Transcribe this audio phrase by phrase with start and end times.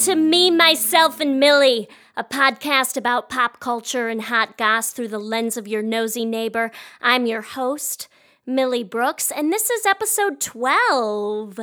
[0.00, 5.18] To Me, Myself, and Millie, a podcast about pop culture and hot goss through the
[5.18, 6.70] lens of your nosy neighbor.
[7.02, 8.08] I'm your host,
[8.46, 11.60] Millie Brooks, and this is episode 12.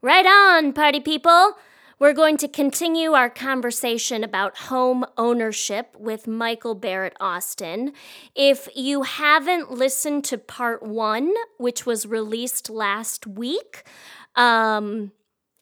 [0.00, 1.52] Right on, party people.
[1.98, 7.92] We're going to continue our conversation about home ownership with Michael Barrett Austin.
[8.34, 13.84] If you haven't listened to part one, which was released last week,
[14.34, 15.12] um,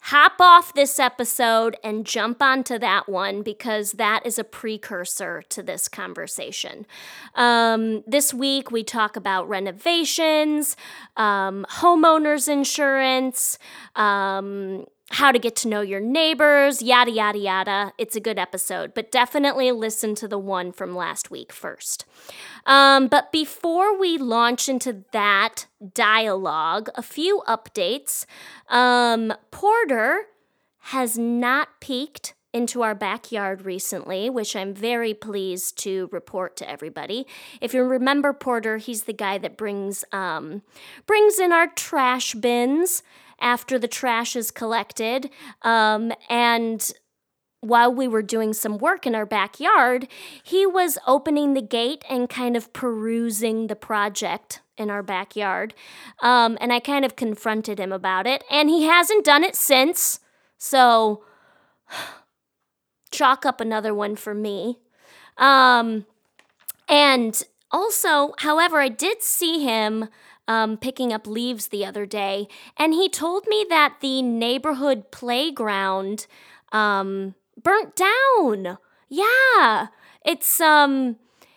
[0.05, 5.63] hop off this episode and jump onto that one because that is a precursor to
[5.63, 6.85] this conversation.
[7.35, 10.77] Um, this week, we talk about renovations,
[11.17, 13.59] um, homeowners insurance,
[13.97, 17.93] um, how to get to know your neighbors, yada, yada, yada.
[17.99, 22.05] It's a good episode, but definitely listen to the one from last week first.
[22.67, 28.27] Um, but before we launch into that dialogue, a few updates.
[28.69, 30.27] Um, Porter
[30.79, 37.27] has not peeked into our backyard recently, which I'm very pleased to report to everybody.
[37.61, 40.63] If you remember Porter, he's the guy that brings um,
[41.07, 43.03] brings in our trash bins
[43.41, 45.31] after the trash is collected,
[45.63, 46.93] um, and
[47.65, 50.07] while we were doing some work in our backyard,
[50.43, 55.73] he was opening the gate and kind of perusing the project in our backyard.
[56.21, 60.21] Um, and I kind of confronted him about it, and he hasn't done it since.
[60.59, 61.25] So,
[63.11, 64.79] chalk up another one for me.
[65.39, 66.05] Um,
[66.89, 70.09] and also, however, I did see him
[70.49, 76.27] um, picking up leaves the other day, and he told me that the neighborhood playground
[76.73, 78.79] um, burnt down.
[79.09, 79.89] Yeah.
[80.25, 81.17] It's um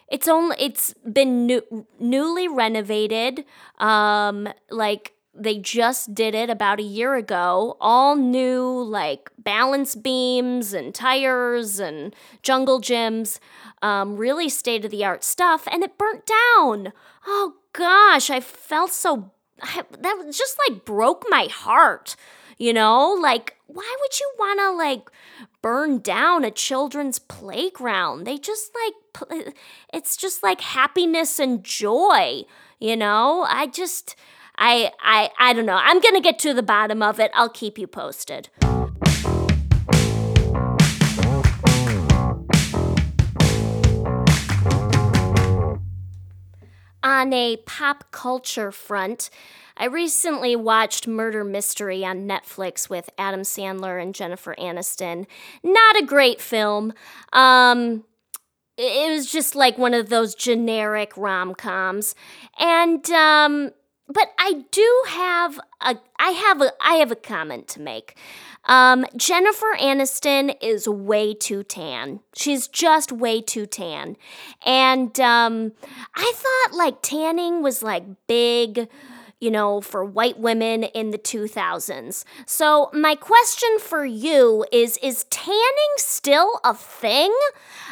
[0.09, 3.45] it's only it's been new, newly renovated.
[3.79, 7.77] Um like they just did it about a year ago.
[7.79, 13.39] All new like balance beams and tires and jungle gyms.
[13.81, 16.93] Um, really state of the art stuff, and it burnt down.
[17.25, 19.31] Oh gosh, I felt so.
[19.61, 22.15] I, that just like broke my heart.
[22.57, 25.11] You know, like why would you want to like
[25.61, 28.25] burn down a children's playground?
[28.25, 28.93] They just like
[29.93, 32.43] it's just like happiness and joy,
[32.79, 33.45] you know?
[33.47, 34.15] I just
[34.57, 35.79] I I I don't know.
[35.81, 37.31] I'm going to get to the bottom of it.
[37.33, 38.49] I'll keep you posted.
[47.03, 49.29] On a pop culture front,
[49.77, 55.25] I recently watched Murder Mystery on Netflix with Adam Sandler and Jennifer Aniston.
[55.63, 56.93] Not a great film.
[57.31, 58.03] Um,
[58.77, 62.13] it was just like one of those generic rom coms,
[62.59, 63.71] and um,
[64.07, 68.15] but I do have a I have a I have a comment to make.
[68.65, 72.19] Um, Jennifer Aniston is way too tan.
[72.35, 74.17] She's just way too tan,
[74.65, 75.73] and um,
[76.15, 78.89] I thought like tanning was like big
[79.39, 82.23] you know, for white women in the 2000s.
[82.45, 85.63] So, my question for you is Is tanning
[85.97, 87.33] still a thing?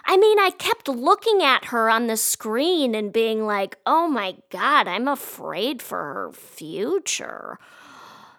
[0.05, 4.35] I mean, I kept looking at her on the screen and being like, oh my
[4.49, 7.59] God, I'm afraid for her future.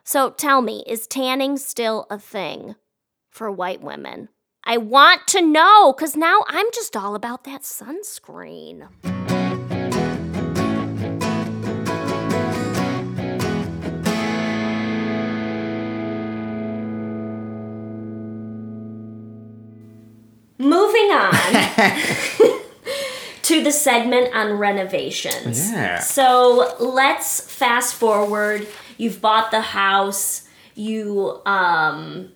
[0.04, 2.76] So, tell me, is tanning still a thing
[3.30, 4.28] for white women?
[4.64, 8.88] I want to know because now I'm just all about that sunscreen.
[20.58, 21.32] Moving on
[23.42, 25.70] to the segment on renovations.
[25.70, 26.00] Yeah.
[26.00, 28.66] So let's fast forward.
[28.98, 30.48] You've bought the house.
[30.74, 32.30] You um,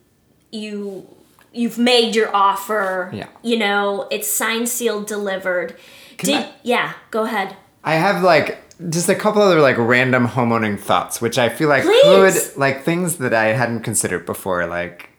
[0.50, 1.06] you
[1.52, 3.10] you've made your offer.
[3.12, 3.28] Yeah.
[3.42, 5.76] You know it's signed, sealed, delivered.
[6.16, 6.92] Can Did I- yeah?
[7.10, 7.56] Go ahead.
[7.82, 8.58] I have like
[8.88, 12.02] just a couple other like random homeowning thoughts, which I feel like Please.
[12.50, 15.10] could like things that I hadn't considered before, like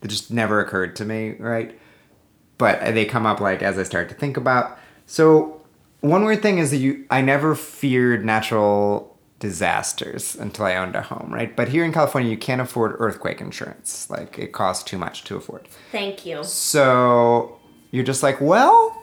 [0.00, 1.78] that just never occurred to me, right?
[2.58, 4.78] But they come up like as I start to think about.
[5.06, 5.62] So
[6.00, 11.02] one weird thing is that you I never feared natural disasters until I owned a
[11.02, 11.54] home, right?
[11.54, 14.08] But here in California you can't afford earthquake insurance.
[14.08, 15.68] Like it costs too much to afford.
[15.92, 16.42] Thank you.
[16.44, 17.58] So
[17.90, 18.96] you're just like, well,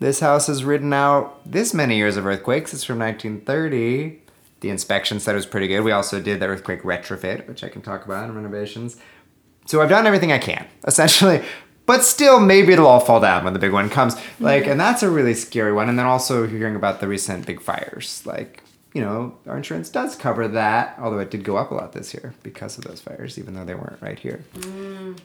[0.00, 2.74] this house has ridden out this many years of earthquakes.
[2.74, 4.20] It's from 1930.
[4.60, 5.80] The inspection said it was pretty good.
[5.80, 8.96] We also did the earthquake retrofit, which I can talk about in renovations.
[9.66, 11.42] So I've done everything I can, essentially.
[11.86, 14.16] But still, maybe it'll all fall down when the big one comes.
[14.40, 15.88] Like, and that's a really scary one.
[15.88, 18.22] And then also hearing about the recent big fires.
[18.24, 18.62] Like,
[18.94, 22.14] you know, our insurance does cover that, although it did go up a lot this
[22.14, 24.44] year because of those fires, even though they weren't right here.
[24.54, 25.18] Mm.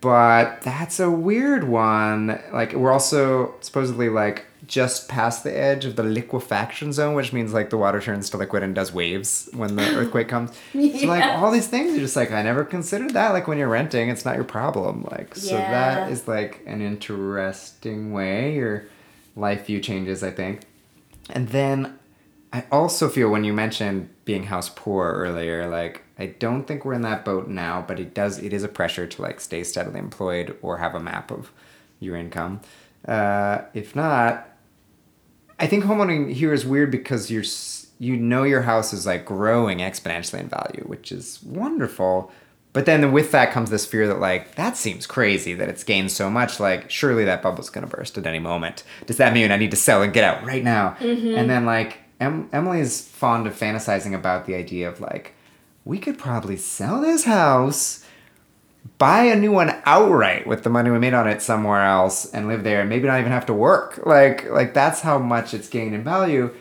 [0.00, 2.38] but that's a weird one.
[2.52, 7.52] Like we're also supposedly like just past the edge of the liquefaction zone, which means
[7.52, 10.50] like the water turns to liquid and does waves when the earthquake comes.
[10.72, 13.30] So like all these things are just like I never considered that.
[13.32, 15.06] Like when you're renting, it's not your problem.
[15.10, 15.70] Like so Yeah.
[15.70, 18.84] that is like an interesting way your
[19.36, 20.60] life view changes, I think.
[21.30, 21.98] And then
[22.52, 26.92] I also feel when you mentioned being house poor earlier, like I don't think we're
[26.94, 29.98] in that boat now, but it does it is a pressure to like stay steadily
[29.98, 31.50] employed or have a map of
[32.00, 32.60] your income.
[33.06, 34.48] Uh, if not,
[35.58, 37.44] I think homeowning here is weird because you're
[37.98, 42.32] you know your house is like growing exponentially in value, which is wonderful.
[42.72, 46.10] But then with that comes this fear that like that seems crazy that it's gained
[46.10, 46.58] so much.
[46.58, 48.82] Like surely that bubble's gonna burst at any moment.
[49.06, 50.96] Does that mean I need to sell and get out right now?
[50.98, 51.36] Mm-hmm.
[51.36, 55.34] And then like em- Emily's fond of fantasizing about the idea of like
[55.84, 58.03] we could probably sell this house
[58.98, 62.48] buy a new one outright with the money we made on it somewhere else and
[62.48, 64.00] live there and maybe not even have to work.
[64.04, 66.54] Like like that's how much it's gained in value.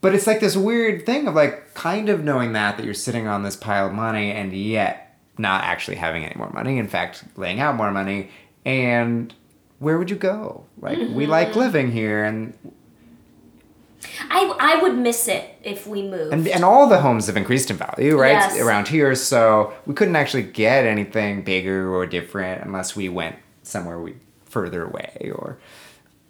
[0.00, 3.26] But it's like this weird thing of like kind of knowing that that you're sitting
[3.26, 7.24] on this pile of money and yet not actually having any more money in fact
[7.36, 8.30] laying out more money.
[8.64, 9.34] And
[9.78, 10.64] where would you go?
[10.80, 11.58] Like we like mm-hmm.
[11.58, 12.56] living here and
[14.30, 16.32] I I would miss it if we moved.
[16.32, 18.32] and, and all the homes have increased in value, right?
[18.32, 18.58] Yes.
[18.60, 23.98] Around here, so we couldn't actually get anything bigger or different unless we went somewhere
[23.98, 24.14] we
[24.44, 25.58] further away or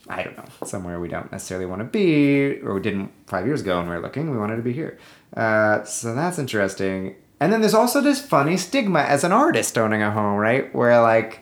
[0.08, 3.62] I don't know, somewhere we don't necessarily want to be or we didn't five years
[3.62, 4.30] ago when we were looking.
[4.30, 4.98] We wanted to be here,
[5.36, 7.16] uh, so that's interesting.
[7.40, 10.72] And then there's also this funny stigma as an artist owning a home, right?
[10.74, 11.40] Where like,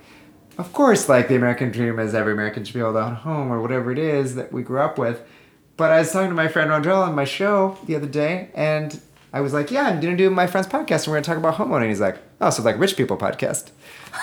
[0.58, 3.16] of course, like the American dream is every American should be able to own a
[3.16, 5.20] home or whatever it is that we grew up with.
[5.82, 9.00] But I was talking to my friend Rondrell on my show the other day, and
[9.32, 11.56] I was like, "Yeah, I'm gonna do my friend's podcast, and we're gonna talk about
[11.56, 13.72] homeowning." He's like, "Oh, so like rich people podcast."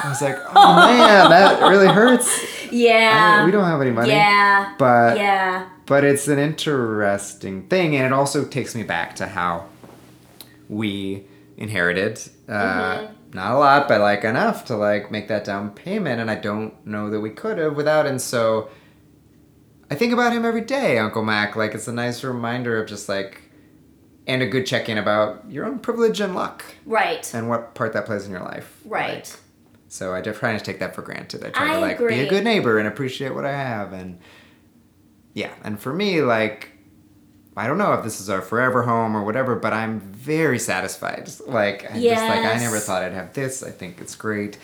[0.02, 3.44] I was like, "Oh man, that really hurts." yeah.
[3.44, 4.08] We don't have any money.
[4.08, 4.74] Yeah.
[4.78, 5.68] But yeah.
[5.86, 9.66] but it's an interesting thing, and it also takes me back to how
[10.70, 11.26] we
[11.58, 16.32] inherited uh, not a lot, but like enough to like make that down payment, and
[16.32, 18.06] I don't know that we could have without.
[18.06, 18.70] And so
[19.92, 21.56] I think about him every day, Uncle Mac.
[21.56, 23.44] Like it's a nice reminder of just like.
[24.28, 27.34] And a good check-in about your own privilege and luck, Right.
[27.34, 28.80] and what part that plays in your life.
[28.86, 29.26] Right.
[29.28, 29.40] Like,
[29.88, 31.44] so I try to take that for granted.
[31.44, 34.20] I try I to like be a good neighbor and appreciate what I have and
[35.34, 36.70] yeah, and for me like
[37.58, 41.28] I don't know if this is our forever home or whatever, but I'm very satisfied.
[41.48, 43.64] Like I just like I never thought I'd have this.
[43.64, 44.60] I think it's great.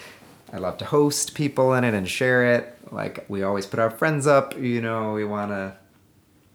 [0.56, 2.78] I love to host people in it and share it.
[2.90, 5.76] Like we always put our friends up, you know, we want to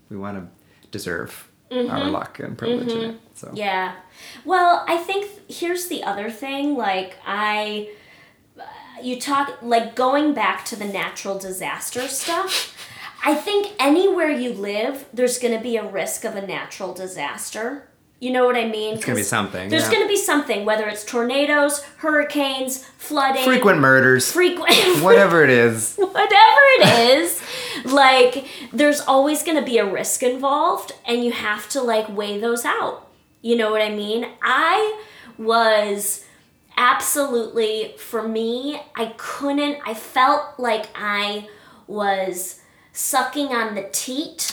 [0.08, 3.20] we want to deserve our luck and privilege in it.
[3.34, 3.56] So Mm-hmm.
[3.56, 3.96] Yeah.
[4.44, 6.76] Well, I think here's the other thing.
[6.76, 7.90] Like, I.
[9.02, 9.62] You talk.
[9.62, 12.76] Like, going back to the natural disaster stuff,
[13.24, 17.88] I think anywhere you live, there's going to be a risk of a natural disaster.
[18.20, 18.96] You know what I mean?
[18.96, 19.90] It's gonna be something, There's yeah.
[20.02, 25.96] to be something, whether it's tornadoes, hurricanes, flooding, frequent murders, frequent, whatever it is.
[25.96, 27.42] whatever it is
[27.84, 32.64] like there's always to be a risk involved and you have to like weigh those
[32.64, 33.08] out
[33.42, 35.00] you know what i mean i
[35.38, 36.24] was
[36.76, 41.48] absolutely for me i couldn't i felt like i
[41.86, 42.60] was
[42.92, 44.52] sucking on the teat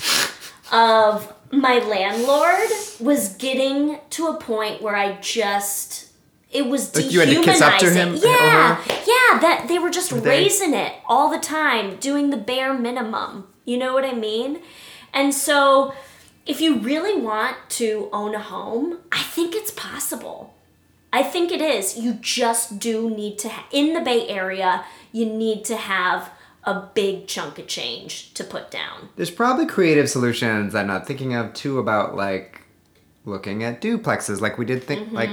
[0.72, 6.06] of my landlord was getting to a point where i just
[6.52, 8.30] it was Like you had to kiss up to him dehumanizing.
[8.30, 8.84] Uh-huh.
[8.88, 12.74] Yeah, yeah, that they were just They- raising it all the time, doing the bare
[12.74, 13.48] minimum.
[13.66, 14.62] You know what I mean?
[15.14, 15.94] And so,
[16.46, 20.54] if you really want to own a home, I think it's possible.
[21.12, 21.98] I think it is.
[21.98, 26.30] You just do need to, ha- in the Bay Area, you need to have
[26.68, 29.10] a big chunk of change to put down.
[29.16, 32.62] There's probably creative solutions I'm not thinking of too about like
[33.24, 34.42] looking at duplexes.
[34.42, 35.16] Like we did think mm-hmm.
[35.16, 35.30] like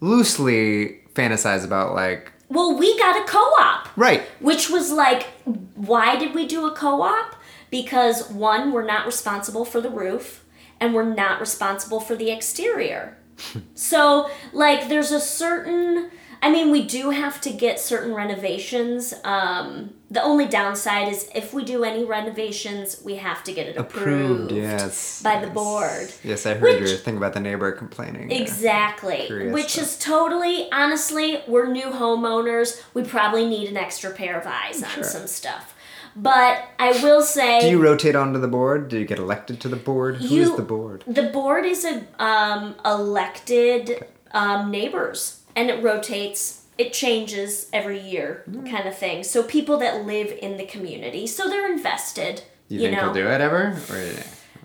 [0.00, 3.96] loosely fantasize about like Well, we got a co op.
[3.96, 4.22] right.
[4.40, 5.28] Which was like,
[5.76, 7.36] why did we do a co op?
[7.70, 10.44] Because one, we're not responsible for the roof,
[10.80, 13.16] and we're not responsible for the exterior.
[13.74, 16.10] so, like, there's a certain,
[16.44, 19.14] I mean, we do have to get certain renovations.
[19.22, 23.76] Um, the only downside is if we do any renovations, we have to get it
[23.76, 25.22] approved, approved yes.
[25.22, 26.12] by the board.
[26.24, 28.28] Yes, I heard Which- your thing about the neighbor complaining.
[28.30, 28.38] yeah.
[28.38, 29.22] Exactly.
[29.26, 29.84] Curious Which stuff.
[29.84, 32.82] is totally, honestly, we're new homeowners.
[32.92, 35.04] We probably need an extra pair of eyes on Sure.
[35.04, 35.76] some stuff.
[36.16, 38.88] But I will say Do you rotate onto the board?
[38.88, 40.16] Do you get elected to the board?
[40.16, 41.04] Who is You- the board?
[41.06, 48.44] the board is a um, elected um, neighbors and it rotates it changes every year,
[48.50, 48.66] Mm-hmm.
[48.66, 49.22] kind of thing.
[49.24, 52.42] So people that live in the community, so they're invested.
[52.68, 53.78] You, You, think know, he'll do it ever?
[53.90, 54.08] Or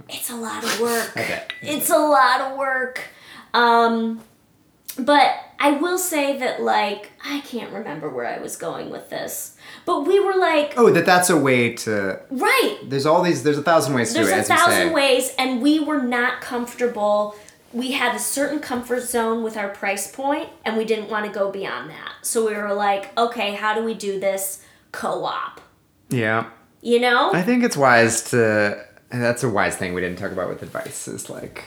[0.10, 1.12] it's a lot of work.
[1.18, 1.44] Okay.
[1.62, 3.02] It's a lot of work.
[3.54, 4.22] Um,
[4.98, 9.58] but I will say that, like, I can't remember where I was going with this,
[9.86, 12.20] but we were like, oh, that that's a way to.
[12.32, 13.44] right, There's all these.
[13.44, 14.44] There's a thousand ways there's to do it.
[14.44, 17.36] a thousand ways, and we were not comfortable.
[17.74, 21.32] We had a certain comfort zone with our price point, and we didn't want to
[21.32, 22.14] go beyond that.
[22.22, 25.62] So we were like, okay, how do we do this co op?
[26.10, 26.50] Yeah.
[26.82, 27.32] You know?
[27.34, 28.86] I think it's wise to.
[29.10, 31.08] And that's a wise thing we didn't talk about with advice.
[31.08, 31.64] Is like,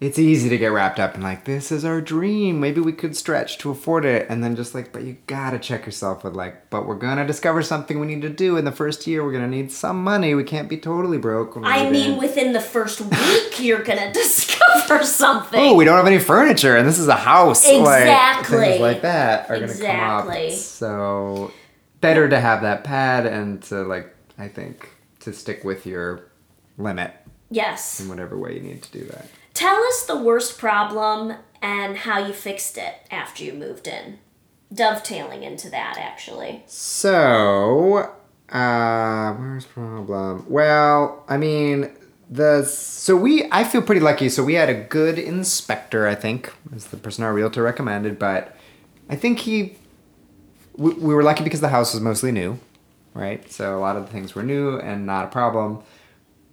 [0.00, 2.58] it's easy to get wrapped up in like, this is our dream.
[2.58, 5.86] Maybe we could stretch to afford it, and then just like, but you gotta check
[5.86, 9.06] yourself with like, but we're gonna discover something we need to do in the first
[9.06, 9.24] year.
[9.24, 10.34] We're gonna need some money.
[10.34, 11.56] We can't be totally broke.
[11.62, 12.18] I mean, in.
[12.18, 14.53] within the first week, you're gonna discover
[15.02, 15.60] something.
[15.60, 17.66] oh, we don't have any furniture, and this is a house.
[17.66, 18.58] Like, Exactly.
[18.58, 20.50] things like that are gonna come up.
[20.52, 21.52] So
[22.00, 26.26] better to have that pad and to like, I think, to stick with your
[26.76, 27.14] limit
[27.50, 28.00] yes.
[28.00, 29.26] in whatever way you need to do that.
[29.54, 34.18] Tell us the worst problem and how you fixed it after you moved in.
[34.72, 36.64] Dovetailing into that, actually.
[36.66, 38.12] So,
[38.50, 40.46] uh, where's problem?
[40.48, 41.96] Well, I mean,
[42.30, 44.28] the so we I feel pretty lucky.
[44.28, 48.56] So we had a good inspector, I think, as the person our realtor recommended, but
[49.08, 49.76] I think he
[50.76, 52.58] we, we were lucky because the house was mostly new,
[53.14, 53.50] right?
[53.50, 55.82] So a lot of the things were new and not a problem.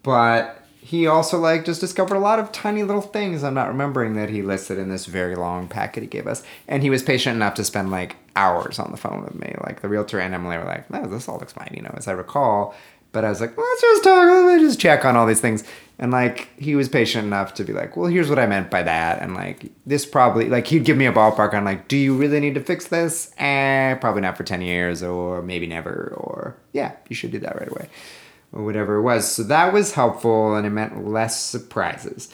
[0.04, 4.16] But he also like just discovered a lot of tiny little things I'm not remembering
[4.16, 6.44] that he listed in this very long packet he gave us.
[6.68, 9.56] And he was patient enough to spend like hours on the phone with me.
[9.64, 12.08] Like the realtor and Emily were like, "No, this all looks fine," you know, as
[12.08, 12.76] I recall.
[13.12, 15.64] But I was like, let's just talk, let me just check on all these things.
[16.00, 18.84] And like he was patient enough to be like, well, here's what I meant by
[18.84, 19.22] that.
[19.22, 22.40] And like this probably like he'd give me a ballpark on like, do you really
[22.40, 23.34] need to fix this?
[23.38, 26.14] Eh, probably not for 10 years or maybe never.
[26.18, 27.88] Or yeah, you should do that right away.
[28.54, 29.32] Or whatever it was.
[29.32, 32.34] So that was helpful and it meant less surprises.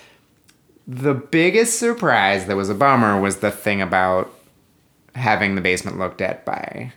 [0.88, 4.34] The biggest surprise that was a bummer was the thing about
[5.14, 6.94] having the basement looked at by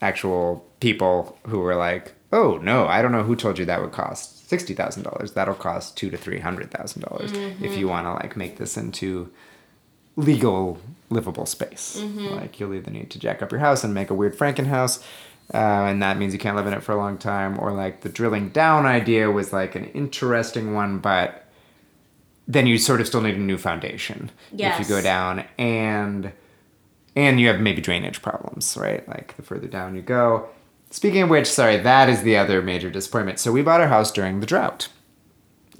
[0.00, 3.92] actual people who were like, "Oh no, I don't know who told you that would
[3.92, 5.32] cost sixty thousand dollars.
[5.32, 8.76] That'll cost two to three hundred thousand dollars if you want to like make this
[8.76, 9.30] into
[10.16, 11.96] legal livable space.
[12.36, 15.02] Like you'll either need to jack up your house and make a weird frankenhouse.
[15.52, 15.56] Uh,
[15.90, 17.58] and that means you can't live in it for a long time.
[17.58, 21.46] Or like the drilling down idea was like an interesting one, but
[22.46, 24.30] then you sort of still need a new foundation
[24.72, 26.32] if you go down and
[27.16, 29.06] and you have maybe drainage problems, right?
[29.08, 30.48] Like the further down you go.
[30.90, 33.38] Speaking of which, sorry, that is the other major disappointment.
[33.38, 34.88] So we bought our house during the drought,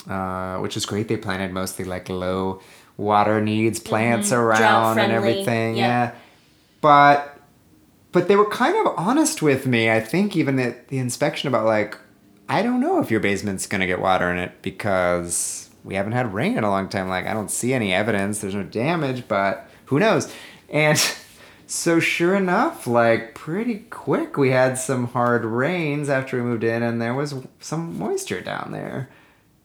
[0.08, 1.08] uh, which is great.
[1.08, 2.60] They planted mostly like low
[2.96, 5.76] water needs plants around and everything.
[5.76, 6.14] yep.
[6.14, 6.18] Yeah,
[6.80, 7.36] but
[8.12, 9.90] but they were kind of honest with me.
[9.90, 11.96] I think even at the inspection about like,
[12.48, 16.34] I don't know if your basement's gonna get water in it because we haven't had
[16.34, 17.08] rain in a long time.
[17.08, 18.40] Like I don't see any evidence.
[18.40, 20.32] There's no damage, but who knows?
[20.68, 20.98] And
[21.70, 26.82] so sure enough, like pretty quick, we had some hard rains after we moved in,
[26.82, 29.08] and there was some moisture down there.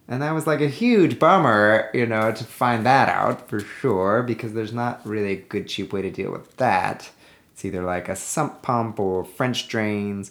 [0.08, 4.22] And that was like a huge bummer, you know, to find that out for sure,
[4.22, 7.10] because there's not really a good, cheap way to deal with that.
[7.54, 10.30] It's either like a sump pump or French drains.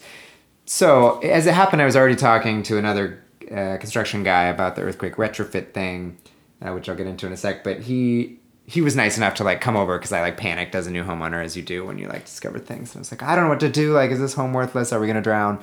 [0.67, 4.83] So, as it happened, I was already talking to another uh, construction guy about the
[4.83, 6.19] earthquake retrofit thing,
[6.63, 7.65] uh, which I'll get into in a sec.
[7.65, 10.87] But he he was nice enough to like come over because I like panicked as
[10.87, 12.93] a new homeowner, as you do when you like discover things.
[12.93, 13.93] And I was like, I don't know what to do.
[13.93, 14.93] Like, is this home worthless?
[14.93, 15.61] Are we gonna drown?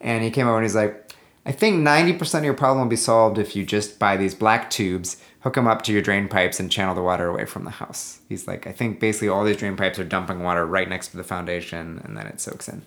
[0.00, 1.12] And he came over and he's like,
[1.46, 4.68] I think 90% of your problem will be solved if you just buy these black
[4.68, 7.70] tubes, hook them up to your drain pipes, and channel the water away from the
[7.70, 8.20] house.
[8.28, 11.16] He's like, I think basically all these drain pipes are dumping water right next to
[11.16, 12.82] the foundation, and then it soaks in.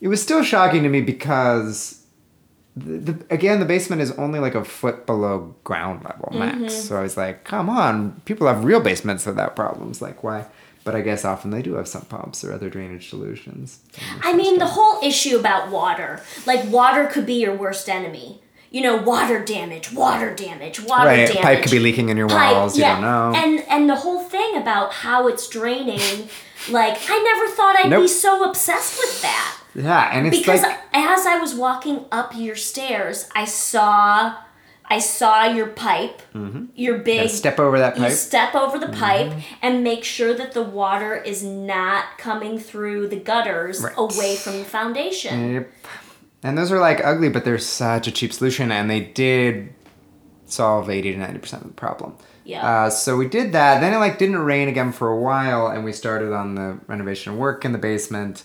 [0.00, 2.02] It was still shocking to me because,
[2.76, 6.56] the, the, again, the basement is only like a foot below ground level max.
[6.56, 6.68] Mm-hmm.
[6.68, 10.00] So I was like, come on, people have real basements without problems.
[10.00, 10.46] Like, why?
[10.82, 13.80] But I guess often they do have sump pumps or other drainage solutions.
[14.22, 18.40] I mean, the whole issue about water, like water could be your worst enemy.
[18.70, 21.42] You know, water damage, water damage, water Right, damage.
[21.42, 22.78] pipe could be leaking in your walls.
[22.78, 23.32] You don't know.
[23.34, 26.28] And and the whole thing about how it's draining,
[26.70, 29.59] like I never thought I'd be so obsessed with that.
[29.74, 34.36] Yeah, and it's Because like as I was walking up your stairs, I saw
[34.92, 36.20] I saw your pipe,
[36.74, 37.36] your big Mm-hmm.
[37.36, 38.12] step over that you pipe.
[38.12, 39.40] step over the pipe Mm-hmm.
[39.62, 43.94] and make sure that the water is not coming through the gutters Right.
[43.96, 45.54] away from the foundation.
[45.54, 45.72] Yep.
[46.42, 49.74] And those are like ugly, but they're such a cheap solution, and they did
[50.46, 52.16] solve 80 to 90% of the problem.
[52.44, 52.66] Yeah.
[52.86, 53.80] Uh, so we did that.
[53.80, 57.36] Then it like didn't rain again for a while, and we started on the renovation
[57.38, 58.42] work in the basement.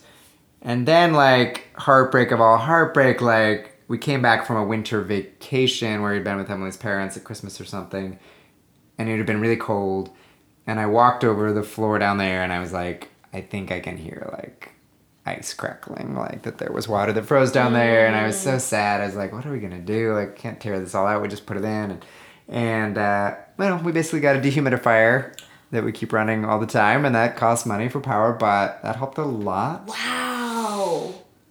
[0.66, 6.02] And then like heartbreak of all heartbreak, like we came back from a winter vacation
[6.02, 8.18] where we'd been with Emily's parents at Christmas or something,
[8.98, 10.10] and it had been really cold.
[10.66, 13.80] And I walked over the floor down there, and I was like, I think I
[13.80, 14.72] can hear like
[15.24, 18.58] ice crackling, like that there was water that froze down there, and I was so
[18.58, 19.02] sad.
[19.02, 20.16] I was like, what are we gonna do?
[20.16, 21.22] Like, can't tear this all out.
[21.22, 22.06] We just put it in, and
[22.50, 27.06] and uh, well, we basically got a dehumidifier that we keep running all the time,
[27.06, 29.86] and that costs money for power, but that helped a lot.
[29.88, 30.35] wow.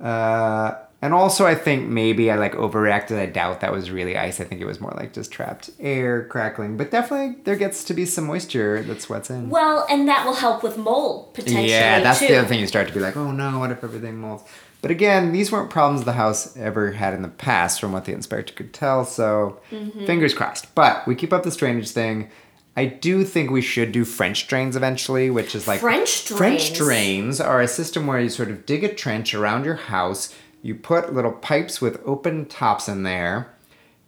[0.04, 3.18] Uh, and also, I think maybe I like overreacted.
[3.18, 4.40] I doubt that was really ice.
[4.40, 6.76] I think it was more like just trapped air crackling.
[6.78, 9.50] But definitely, there gets to be some moisture that sweats in.
[9.50, 12.28] Well, and that will help with mold potentially Yeah, that's too.
[12.28, 12.60] the other thing.
[12.60, 14.44] You start to be like, oh no, what if everything molds?
[14.80, 18.12] But again, these weren't problems the house ever had in the past, from what the
[18.12, 19.04] inspector could tell.
[19.04, 20.06] So Mm-hmm.
[20.06, 20.74] fingers crossed.
[20.74, 22.30] But we keep up this drainage thing.
[22.76, 26.38] I do think we should do French drains eventually, which is like French drains.
[26.38, 27.40] French drains?
[27.40, 30.34] are a system where you sort of dig a trench around your house.
[30.62, 33.54] You put little pipes with open tops in there,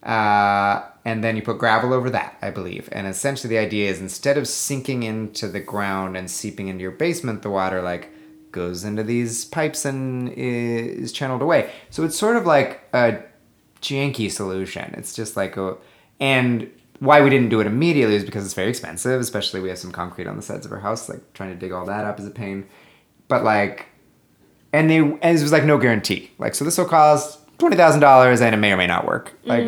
[0.02, 2.88] uh, and then you put gravel over that, I believe.
[2.90, 6.92] And essentially, the idea is instead of sinking into the ground and seeping into your
[6.92, 8.10] basement, the water like
[8.50, 11.70] goes into these pipes and is channeled away.
[11.90, 13.22] So it's sort of like a
[13.80, 14.94] janky solution.
[14.96, 15.76] It's just like a
[16.18, 19.78] and why we didn't do it immediately is because it's very expensive, especially we have
[19.78, 21.08] some concrete on the sides of our house.
[21.08, 22.66] Like trying to dig all that up is a pain.
[23.28, 23.86] But like
[24.72, 26.30] and they and it was like no guarantee.
[26.38, 29.34] Like so this will cost twenty thousand dollars and it may or may not work.
[29.44, 29.64] Like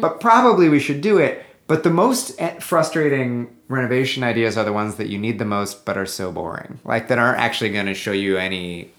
[0.00, 1.44] but probably we should do it.
[1.66, 5.84] But the most eh, frustrating renovation ideas are the ones that you need the most
[5.84, 6.80] but are so boring.
[6.84, 8.90] Like that aren't actually going to show you any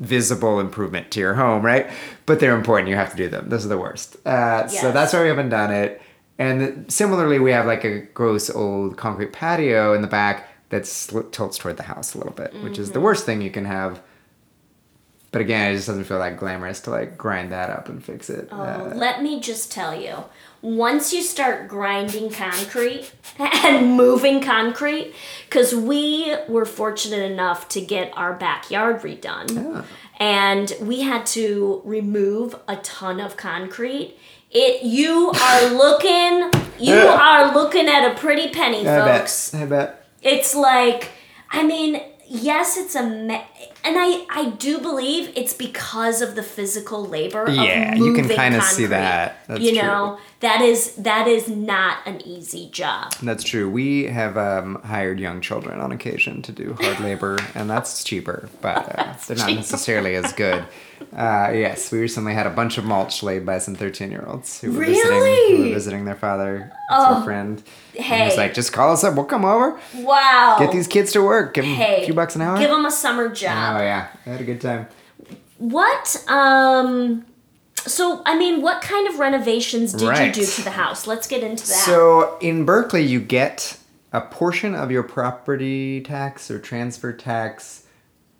[0.00, 1.90] visible improvement to your home, right?
[2.26, 2.88] But they're important.
[2.88, 3.48] You have to do them.
[3.48, 4.16] Those are the worst.
[4.26, 6.00] Uh, So that's why we haven't done it.
[6.38, 11.20] And similarly, we have like a gross old concrete patio in the back that sl-
[11.20, 14.00] tilts toward the house a little bit, which is the worst thing you can have.
[15.32, 18.30] But again, it just doesn't feel that glamorous to like grind that up and fix
[18.30, 18.48] it.
[18.50, 20.24] Oh, Uh, let me just tell you.
[20.62, 25.14] Once you start grinding concrete and moving concrete,
[25.48, 29.84] because we were fortunate enough to get our backyard redone,
[30.18, 34.16] and we had to remove a ton of concrete.
[34.58, 39.50] It you are looking you are looking at a pretty penny, I folks.
[39.50, 39.62] bet.
[39.62, 40.06] I bet.
[40.22, 41.10] It's like,
[41.50, 43.44] I mean, yes, it's a, me-
[43.84, 47.48] and I I do believe it's because of the physical labor.
[47.48, 49.46] Yeah, of you can kinda see that.
[49.46, 49.82] That's you true.
[49.82, 53.14] know, that is that is not an easy job.
[53.22, 53.70] That's true.
[53.70, 58.48] We have um, hired young children on occasion to do hard labor, and that's cheaper,
[58.60, 59.60] but uh, they're not cheaper.
[59.60, 60.64] necessarily as good.
[61.14, 64.60] Uh, yes, we recently had a bunch of mulch laid by some 13 year olds
[64.60, 66.72] who were visiting who were visiting their father.
[66.90, 67.62] Oh, a friend.
[67.94, 68.24] Hey.
[68.24, 69.14] He's like, just call us up.
[69.14, 69.78] We'll come over.
[69.94, 70.56] Wow.
[70.58, 71.54] Get these kids to work.
[71.54, 72.58] Give them hey, a few bucks an hour.
[72.58, 73.80] Give them a summer oh job.
[73.80, 74.86] yeah, I had a good time.
[75.58, 77.24] What um.
[77.76, 80.26] So I mean, what kind of renovations did Right.
[80.36, 81.06] you do to the house?
[81.06, 81.84] Let's get into that.
[81.84, 83.78] So in Berkeley, you get
[84.12, 87.84] a portion of your property tax or transfer tax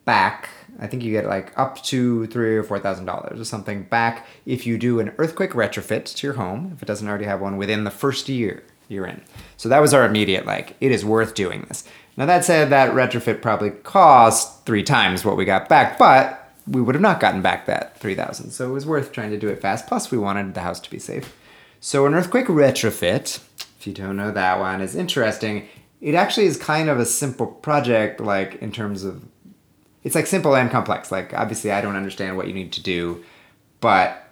[0.05, 0.49] back.
[0.81, 4.27] I think you get like up to three or four thousand dollars or something back
[4.47, 7.57] if you do an earthquake retrofit to your home, if it doesn't already have one
[7.57, 9.21] within the first year you're in.
[9.57, 11.85] So that was our immediate like, it is worth doing this.
[12.17, 16.81] Now that said, that retrofit probably cost three times what we got back, but we
[16.81, 18.51] would have not gotten back that three thousand.
[18.51, 19.87] So it was worth trying to do it fast.
[19.87, 21.35] Plus, we wanted the house to be safe.
[21.81, 23.41] So an earthquake retrofit,
[23.79, 25.69] if you don't know that one, is interesting.
[26.01, 29.25] It actually is kind of a simple project, like in terms of
[30.03, 31.13] it's like simple and complex.
[31.13, 33.25] Like obviously I don't understand what you need to do,
[33.81, 34.23] but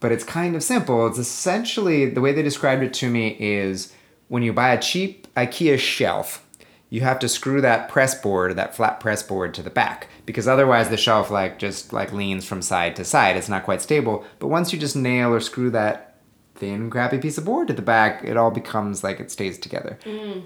[0.00, 1.06] but it's kind of simple.
[1.06, 3.92] It's essentially the way they described it to me is
[4.28, 6.46] when you buy a cheap IKEA shelf,
[6.90, 10.48] you have to screw that press board, that flat press board to the back because
[10.48, 13.36] otherwise the shelf like just like leans from side to side.
[13.36, 14.24] It's not quite stable.
[14.40, 16.18] But once you just nail or screw that
[16.56, 19.98] thin crappy piece of board to the back, it all becomes like it stays together.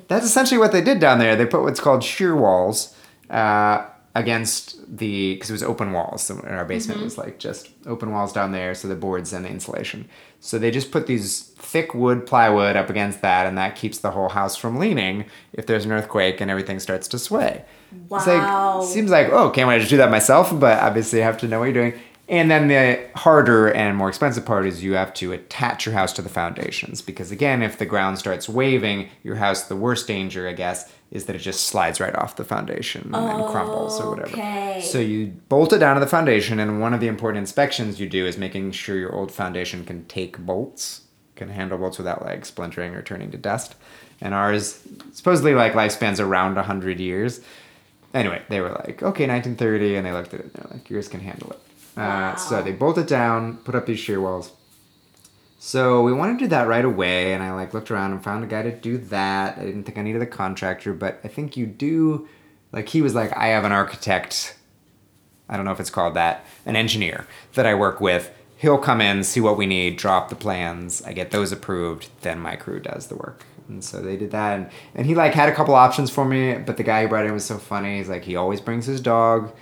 [0.08, 1.34] That's essentially what they did down there.
[1.34, 2.94] They put what's called shear walls
[3.30, 6.22] uh, against the because it was open walls.
[6.22, 7.04] So in our basement mm-hmm.
[7.04, 10.08] was like just open walls down there, so the boards and the insulation.
[10.40, 14.12] So they just put these thick wood plywood up against that, and that keeps the
[14.12, 17.64] whole house from leaning if there's an earthquake and everything starts to sway.
[17.92, 18.80] It's Wow.
[18.80, 20.58] like seems like oh, can't I just do that myself?
[20.58, 22.00] But obviously you have to know what you're doing.
[22.26, 26.10] And then the harder and more expensive part is you have to attach your house
[26.14, 30.48] to the foundations because again, if the ground starts waving, your house the worst danger,
[30.48, 34.10] I guess, is that it just slides right off the foundation and then crumbles or
[34.10, 34.32] whatever.
[34.32, 34.80] Okay.
[34.82, 38.08] So you bolt it down to the foundation, and one of the important inspections you
[38.08, 41.02] do is making sure your old foundation can take bolts,
[41.36, 43.74] can handle bolts without like splintering or turning to dust.
[44.20, 44.80] and ours
[45.12, 47.40] supposedly like lifespans around 100 years.
[48.12, 51.08] Anyway, they were like, okay, 1930, and they looked at it and they're like, yours
[51.08, 51.60] can handle it.
[51.96, 54.52] Uh, so they bolted down, put up these shear walls.
[55.58, 58.44] So we wanted to do that right away, and I like looked around and found
[58.44, 59.56] a guy to do that.
[59.56, 62.28] I didn't think I needed a contractor, but I think you do.
[62.70, 64.56] Like he was like, I have an architect.
[65.48, 68.30] I don't know if it's called that, an engineer that I work with.
[68.58, 71.02] He'll come in, see what we need, drop the plans.
[71.02, 72.10] I get those approved.
[72.22, 73.44] Then my crew does the work.
[73.68, 76.58] And so they did that, and, and he like had a couple options for me.
[76.58, 77.96] But the guy who brought in was so funny.
[77.96, 79.54] He's like, he always brings his dog.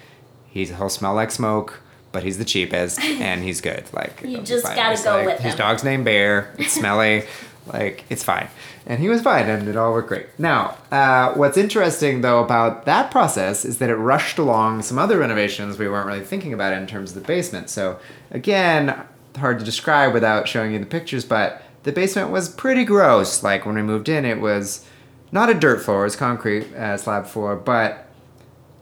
[0.48, 1.80] He's he'll smell like smoke
[2.12, 3.84] but he's the cheapest and he's good.
[3.92, 5.58] Like You just gotta It's go like, with his him.
[5.58, 6.54] dog's named Bear.
[6.58, 7.24] It's smelly.
[7.72, 8.48] like it's fine,
[8.86, 10.26] and he was fine, and it all worked great.
[10.36, 15.16] Now, uh, what's interesting though about that process is that it rushed along some other
[15.18, 17.70] renovations we weren't really thinking about in terms of the basement.
[17.70, 17.98] So
[18.32, 19.00] again,
[19.36, 23.42] hard to describe without showing you the pictures, but the basement was pretty gross.
[23.44, 24.84] Like when we moved in, it was
[25.30, 28.08] not a dirt floor; it was concrete uh, slab floor, but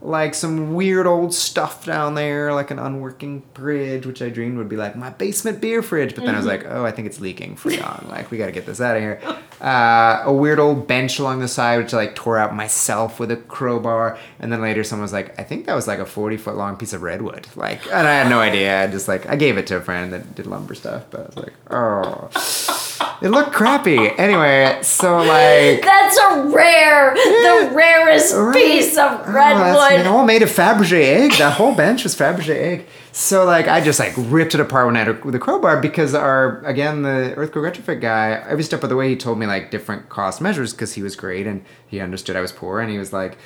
[0.03, 4.69] like some weird old stuff down there, like an unworking fridge, which I dreamed would
[4.69, 6.15] be like my basement beer fridge.
[6.15, 8.09] But then I was like, oh, I think it's leaking freon.
[8.09, 9.21] like we got to get this out of here.
[9.61, 13.31] Uh, a weird old bench along the side, which I like tore out myself with
[13.31, 14.19] a crowbar.
[14.39, 16.77] And then later, someone was like, I think that was like a forty foot long
[16.77, 17.47] piece of redwood.
[17.55, 18.83] Like, and I had no idea.
[18.83, 21.25] I just like I gave it to a friend that did lumber stuff, but I
[21.27, 22.87] was like, oh.
[23.23, 23.99] It looked crappy.
[24.19, 28.55] Anyway, so like That's a rare, the rarest Right.
[28.55, 30.07] piece of Oh, redwood.
[30.07, 31.33] all made of Fabergé egg.
[31.33, 32.87] That whole bench was Fabergé egg.
[33.13, 35.81] So like I just like ripped it apart when I had a, with a crowbar
[35.83, 39.47] because our again the earthquake retrofit guy every step of the way he told me
[39.47, 42.91] like different cost measures because he was great and he understood I was poor and
[42.91, 43.37] he was like,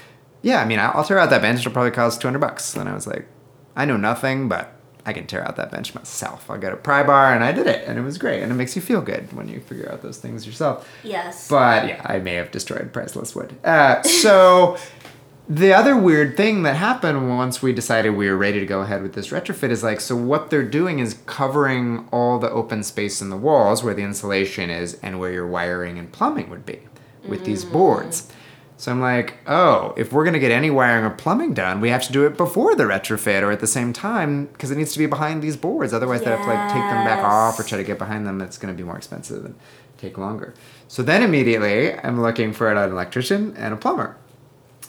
[0.42, 2.76] yeah I mean I'll I'll tear out that bench it'll probably cost two hundred bucks
[2.76, 3.26] and I was like,
[3.74, 4.72] I know nothing but
[5.06, 6.50] I can tear out that bench myself.
[6.50, 8.54] I'll get a pry bar and I did it and it was great and it
[8.54, 10.88] makes you feel good when you figure out those things yourself.
[11.02, 11.48] yes.
[11.48, 13.54] But yeah, I may have destroyed priceless wood.
[13.62, 14.78] Uh, so
[15.48, 19.02] the other weird thing that happened once we decided we were ready to go ahead
[19.02, 23.20] with this retrofit is like, so what they're doing is covering all the open space
[23.20, 26.80] in the walls where the insulation is and where your wiring and plumbing would be
[27.28, 28.30] with these boards.
[28.76, 32.02] So I'm like, oh, if we're gonna get any wiring or plumbing done, we have
[32.04, 34.98] to do it before the retrofit or at the same time because it needs to
[34.98, 35.92] be behind these boards.
[35.92, 38.40] Otherwise, they have to like take them back off or try to get behind them.
[38.40, 39.54] It's gonna be more expensive and
[39.96, 40.54] take longer.
[40.88, 44.16] So then immediately, I'm looking for an electrician and a plumber,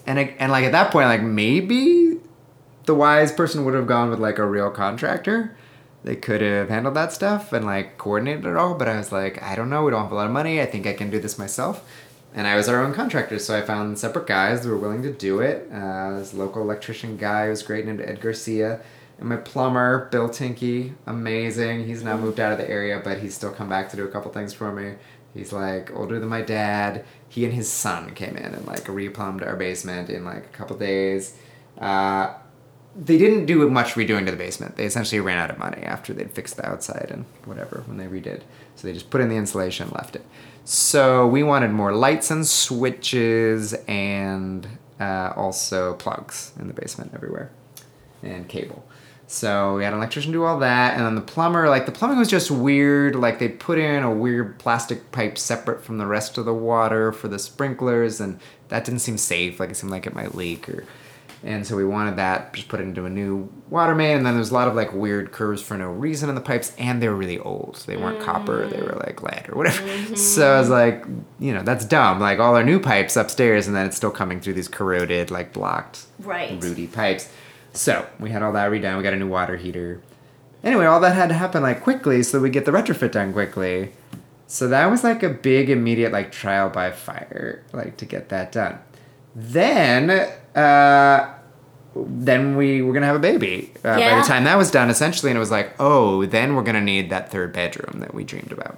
[0.08, 2.19] and I, and like at that point, like maybe
[2.86, 5.56] the wise person would have gone with like a real contractor.
[6.04, 9.41] They could have handled that stuff and like coordinated it all, but I was like,
[9.41, 9.84] I don't know.
[9.84, 10.62] We don't have a lot of money.
[10.62, 11.84] I think I can do this myself.
[12.36, 15.12] And I was our own contractor, so I found separate guys that were willing to
[15.13, 15.69] do it.
[15.74, 18.82] Uh, this local electrician guy was great named Ed Garcia.
[19.17, 21.88] And my plumber, Bill Tinky, amazing.
[21.88, 24.10] He's now moved out of the area, but he's still come back to do a
[24.10, 24.95] couple things for me.
[25.34, 27.06] He's like older than my dad.
[27.30, 30.78] He and his son came in and like replumbed our basement in like a couple
[30.78, 31.38] days.
[31.78, 32.34] Uh,
[32.98, 34.76] they didn't do much redoing to the basement.
[34.76, 38.08] They essentially ran out of money after they'd fixed the outside and whatever when they
[38.08, 38.41] redid.
[38.76, 40.26] So they just put in the insulation and left it.
[40.67, 44.67] So we wanted more lights and switches and
[44.99, 47.51] uh, also plugs in the basement everywhere
[48.23, 48.84] and cable.
[49.28, 52.17] So we had an electrician do all that, and then the plumber, like the plumbing
[52.17, 53.15] was just weird.
[53.15, 57.12] Like they put in a weird plastic pipe separate from the rest of the water
[57.12, 59.60] for the sprinklers, and that didn't seem safe.
[59.60, 60.86] Like it seemed like it might leak, or
[61.46, 64.18] and so we wanted that just put it into a new water main.
[64.18, 66.74] And then there's a lot of like weird curves for no reason in the pipes,
[66.80, 67.84] and they were really old.
[67.86, 70.16] They weren't copper; they were like lead or whatever.
[70.16, 71.06] So I was like,
[71.40, 72.20] you know, that's dumb.
[72.20, 75.54] Like all our new pipes upstairs, and then it's still coming through these corroded, like
[75.54, 76.62] blocked Right.
[76.62, 77.30] Rudy pipes.
[77.74, 78.98] So we had all that redone.
[78.98, 80.02] We got a new water heater.
[80.64, 83.92] Anyway, all that had to happen like quickly so we get the retrofit done quickly.
[84.48, 88.52] So that was like a big immediate like trial by fire, like to get that
[88.52, 88.80] done.
[89.36, 90.10] Then,
[90.56, 91.35] uh,
[91.96, 95.32] then we were gonna have a baby uh, by the time that was done, essentially,
[95.32, 98.52] and it was like, oh, then we're gonna need that third bedroom that we dreamed
[98.52, 98.78] about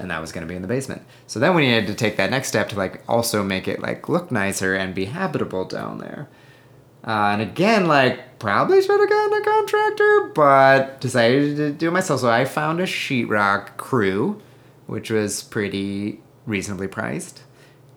[0.00, 1.02] and that was going to be in the basement.
[1.26, 4.08] So then we needed to take that next step to like also make it like
[4.08, 6.28] look nicer and be habitable down there.
[7.06, 11.92] Uh, and again, like probably should have gotten a contractor, but decided to do it
[11.92, 12.20] myself.
[12.20, 14.40] So I found a sheetrock crew,
[14.86, 17.42] which was pretty reasonably priced.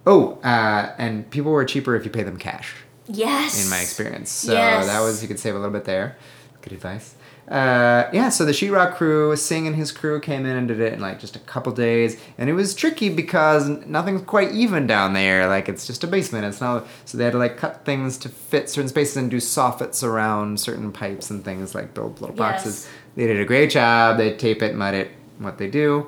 [0.05, 2.75] Oh, uh, and people were cheaper if you pay them cash
[3.13, 3.63] Yes.
[3.63, 4.31] in my experience.
[4.31, 4.87] So Yes.
[4.87, 6.17] that was you could save a little bit there.
[6.61, 7.15] Good advice.
[7.47, 10.93] Uh, yeah, so the sheetrock crew, Singh and his crew came in and did it
[10.93, 15.11] in like just a couple days, and it was tricky because nothing's quite even down
[15.13, 15.47] there.
[15.47, 16.45] Like it's just a basement.
[16.45, 19.37] It's not so they had to like cut things to fit certain spaces and do
[19.37, 22.85] soffits around certain pipes and things like build little boxes.
[22.85, 22.89] Yes.
[23.15, 24.17] They did a great job.
[24.17, 26.07] They tape it, mud it, what they do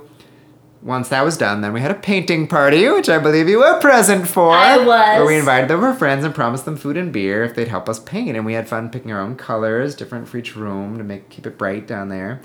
[0.85, 3.79] once that was done, then we had a painting party, which I believe you were
[3.79, 4.51] present for.
[4.51, 4.85] I was.
[4.87, 7.89] Where we invited them our friends and promised them food and beer if they'd help
[7.89, 11.03] us paint, and we had fun picking our own colors, different for each room to
[11.03, 12.39] make keep it bright down there,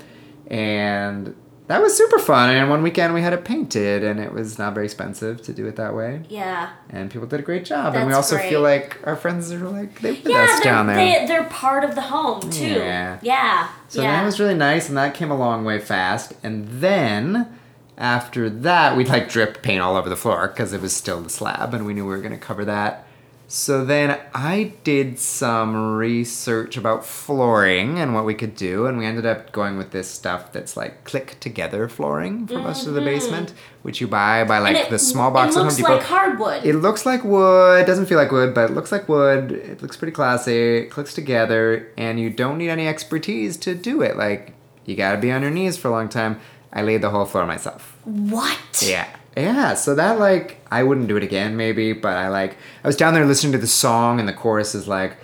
[0.47, 1.35] and
[1.67, 2.49] that was super fun.
[2.49, 5.67] And one weekend we had it painted, and it was not very expensive to do
[5.67, 6.23] it that way.
[6.27, 6.71] Yeah.
[6.89, 9.59] And people did a great job, and we That's also feel like our friends are
[9.59, 10.95] like they with Yeah, us down there.
[10.95, 12.65] They, they're part of the home too.
[12.65, 13.19] Yeah.
[13.21, 13.69] Yeah.
[13.87, 14.13] So yeah.
[14.13, 16.33] that was really nice, and that came a long way fast.
[16.41, 17.59] And then
[18.01, 21.29] after that, we'd like drip paint all over the floor because it was still the
[21.29, 23.07] slab, and we knew we were going to cover that.
[23.47, 29.05] So then I did some research about flooring and what we could do, and we
[29.05, 33.01] ended up going with this stuff that's like click together flooring for most of the
[33.01, 34.85] basement, which you buy by like Mm-hmm.
[34.87, 35.95] It- the small box It at Home looks Depot.
[35.97, 36.65] like hardwood.
[36.65, 37.81] It looks like wood.
[37.81, 39.51] It doesn't feel like wood, but it looks like wood.
[39.51, 40.77] It looks pretty classy.
[40.77, 44.15] It clicks together, and you don't need any expertise to do it.
[44.15, 44.53] Like,
[44.85, 46.39] you gotta be on your knees for a long time.
[46.71, 47.90] I laid the whole floor myself.
[48.03, 48.83] What?
[48.85, 49.07] Yeah.
[49.37, 52.97] Yeah, so that, like, I wouldn't do it again, maybe, but I, like, I was
[52.97, 55.15] down there listening to the song, and the chorus is like,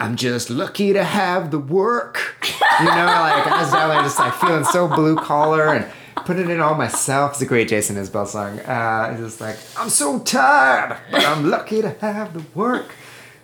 [0.00, 2.34] I'm just lucky to have the work.
[2.80, 5.86] You know, like, I was down there just, like, feeling so blue collar and
[6.24, 7.32] putting it all myself.
[7.32, 8.58] It's a great Jason Isbell song.
[8.60, 12.94] Uh, it's just like, I'm so tired, but I'm lucky to have the work.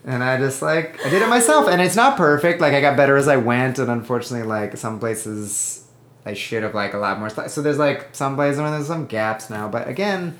[0.04, 1.68] And I just, like, I did it myself.
[1.68, 2.62] And it's not perfect.
[2.62, 5.81] Like, I got better as I went, and unfortunately, like, some places
[6.24, 7.30] I should have like a lot more.
[7.48, 10.38] So there's like some places where there's some gaps now, but again,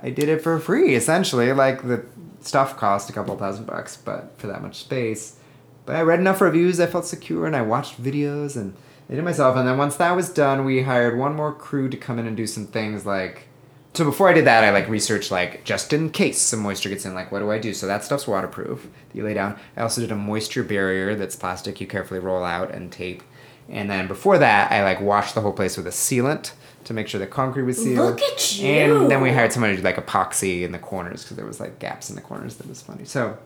[0.00, 1.52] I did it for free essentially.
[1.52, 2.04] Like the
[2.40, 5.36] stuff cost a couple thousand bucks, but for that much space.
[5.84, 8.74] But I read enough reviews, I felt secure, and I watched videos and
[9.08, 9.56] I did it myself.
[9.56, 12.36] And then once that was done, we hired one more crew to come in and
[12.36, 13.48] do some things like.
[13.94, 17.04] So before I did that, I like researched like just in case some moisture gets
[17.04, 17.74] in, like what do I do?
[17.74, 19.58] So that stuff's waterproof that you lay down.
[19.76, 23.22] I also did a moisture barrier that's plastic you carefully roll out and tape.
[23.68, 26.52] And then before that, I like washed the whole place with a sealant
[26.84, 28.06] to make sure the concrete was sealed.
[28.12, 28.66] Look at you.
[28.68, 31.60] And then we hired someone to do like epoxy in the corners because there was
[31.60, 33.04] like gaps in the corners that was funny.
[33.04, 33.36] So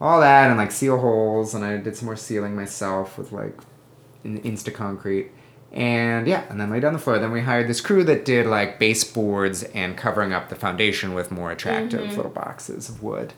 [0.00, 3.58] all that and like seal holes, and I did some more sealing myself with like
[4.24, 5.30] in Insta concrete.
[5.72, 7.18] And yeah, and then laid down the floor.
[7.18, 11.30] Then we hired this crew that did like baseboards and covering up the foundation with
[11.30, 12.16] more attractive Mm-hmm.
[12.16, 13.32] little boxes of wood.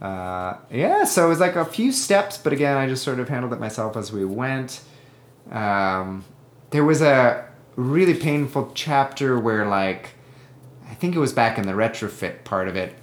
[0.00, 3.28] Uh, yeah, so it was like a few steps, but again, I just sort of
[3.28, 4.80] handled it myself as we went.
[5.50, 6.24] Um,
[6.70, 10.10] there was a really painful chapter where, like,
[10.88, 12.94] I think it was back in the retrofit part of it,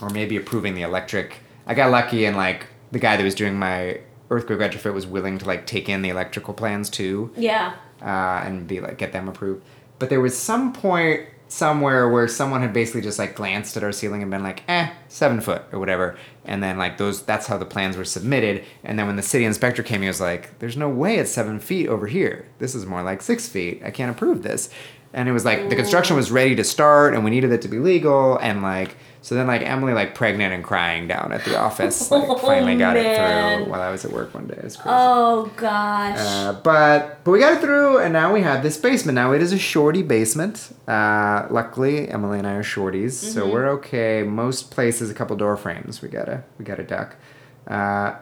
[0.00, 1.36] or maybe approving the electric.
[1.66, 4.00] I got lucky and, like, the guy that was doing my
[4.30, 7.74] earthquake retrofit was willing to, like, take in the electrical plans too Yeah.
[8.02, 9.64] uh, and be like get them approved.
[9.98, 11.20] But there was some point
[11.54, 14.90] somewhere where someone had basically just like glanced at our ceiling and been like, eh,
[15.08, 16.16] seven foot or whatever.
[16.44, 18.64] And then like those that's how the plans were submitted.
[18.82, 21.60] And then when the city inspector came, he was like, There's no way it's seven
[21.60, 22.46] feet over here.
[22.58, 23.82] This is more like six feet.
[23.84, 24.68] I can't approve this.
[25.12, 27.68] And it was like the construction was ready to start and we needed it to
[27.68, 31.58] be legal and like so then like Emily like pregnant and crying down at the
[31.68, 34.56] office like Oh, finally got it through while I was at work one day.
[34.58, 34.90] It was crazy.
[34.90, 36.18] Oh gosh.
[36.18, 39.14] Uh, but but we got it through, and now we have this basement.
[39.16, 40.74] Now it is a shorty basement.
[40.86, 44.22] Uh, luckily, Emily and I are shorties, so we're okay.
[44.24, 46.02] Most places, a couple door frames.
[46.02, 47.16] We got a we got a duck.
[47.66, 48.16] Uh,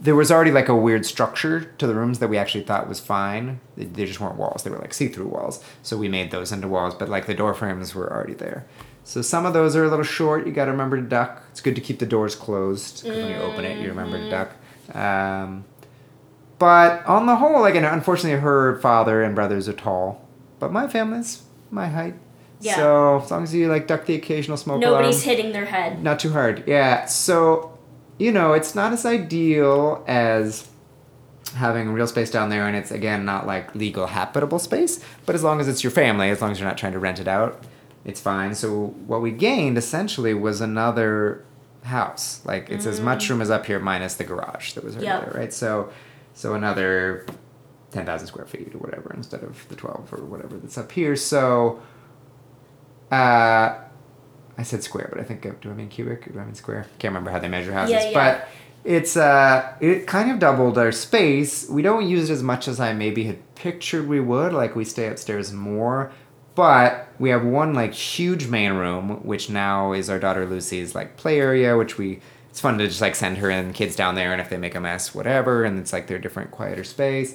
[0.00, 2.98] there was already like a weird structure to the rooms that we actually thought was
[2.98, 3.60] fine.
[3.76, 5.62] They, they just weren't walls; they were like see-through walls.
[5.82, 8.66] So we made those into walls, but like the door frames were already there.
[9.04, 10.46] So some of those are a little short.
[10.46, 11.42] You got to remember to duck.
[11.50, 14.30] It's good to keep the doors closed 'cause when you open it, you remember to
[14.30, 14.50] duck.
[14.94, 15.64] Um,
[16.58, 20.20] but on the whole, like, and unfortunately, her father and brothers are tall,
[20.60, 22.14] but my family's my height.
[22.60, 22.76] Yeah.
[22.76, 26.02] So as long as you like duck the occasional smoke Nobody's alarm, hitting their head.
[26.02, 26.62] not too hard.
[26.68, 27.06] Yeah.
[27.06, 27.72] So,
[28.18, 30.68] you know, it's not as ideal as
[31.56, 35.00] having real space down there, and it's again not like legal habitable space.
[35.26, 37.18] But as long as it's your family, as long as you're not trying to rent
[37.18, 37.60] it out,
[38.04, 38.54] it's fine.
[38.54, 41.44] So what we gained essentially was another
[41.84, 42.40] house.
[42.44, 45.24] Like it's as much room as up here minus the garage that was already Yep.
[45.32, 45.52] there, right?
[45.52, 45.90] So,
[46.34, 47.26] so another
[47.90, 51.14] ten thousand square feet or whatever instead of the twelve or whatever that's up here.
[51.16, 51.80] So,
[53.10, 53.74] uh,
[54.58, 56.86] I said square, but I think do I mean cubic or do I mean square?
[56.98, 58.12] Can't remember how they measure houses, Yeah, yeah.
[58.14, 58.48] but
[58.84, 61.68] it's uh it kind of doubled our space.
[61.68, 64.52] We don't use it as much as I maybe had pictured we would.
[64.52, 66.12] Like we stay upstairs more,
[66.54, 71.16] but we have one like huge main room, which now is our daughter Lucy's like
[71.16, 74.32] play area, which we it's fun to just like send her and kids down there,
[74.32, 77.34] and if they make a mess, whatever, and it's like their different quieter space.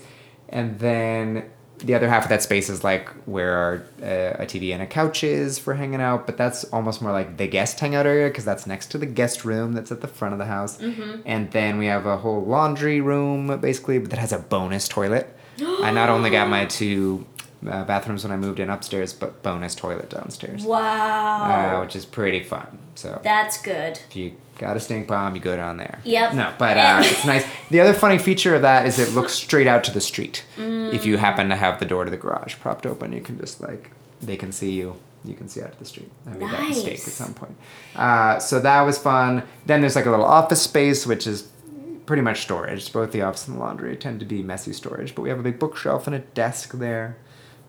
[0.50, 1.50] And then
[1.80, 4.88] the other half of that space is like where our uh, a TV and a
[4.88, 8.46] couch is for hanging out, but that's almost more like the guest hangout area because
[8.46, 10.80] that's next to the guest room that's at the front of the house.
[11.26, 15.36] And then we have a whole laundry room basically but that has a bonus toilet.
[15.84, 17.26] I not only got my two
[17.66, 21.82] uh, bathrooms when I moved in upstairs, but bonus toilet downstairs, uh, Wow.
[21.82, 22.78] which is pretty fun.
[22.96, 24.00] So That's good.
[24.10, 26.00] if you got a stink bomb, you go down there.
[26.04, 26.34] Yep.
[26.34, 27.46] No, but uh, it's nice.
[27.70, 30.44] The other funny feature of that is it looks straight out to the street.
[30.58, 33.62] If you happen to have the door to the garage propped open, you can just
[33.62, 33.92] like
[34.22, 34.96] they can see you.
[35.26, 36.10] You can see out to the street.
[36.26, 37.56] I made that mistake at some point.
[37.96, 39.44] Uh, so that was fun.
[39.66, 41.50] Then there's like a little office space, which is
[42.06, 42.94] pretty much storage.
[42.94, 45.44] Both the office and the laundry tend to be messy storage, but we have a
[45.44, 47.18] big bookshelf and a desk there,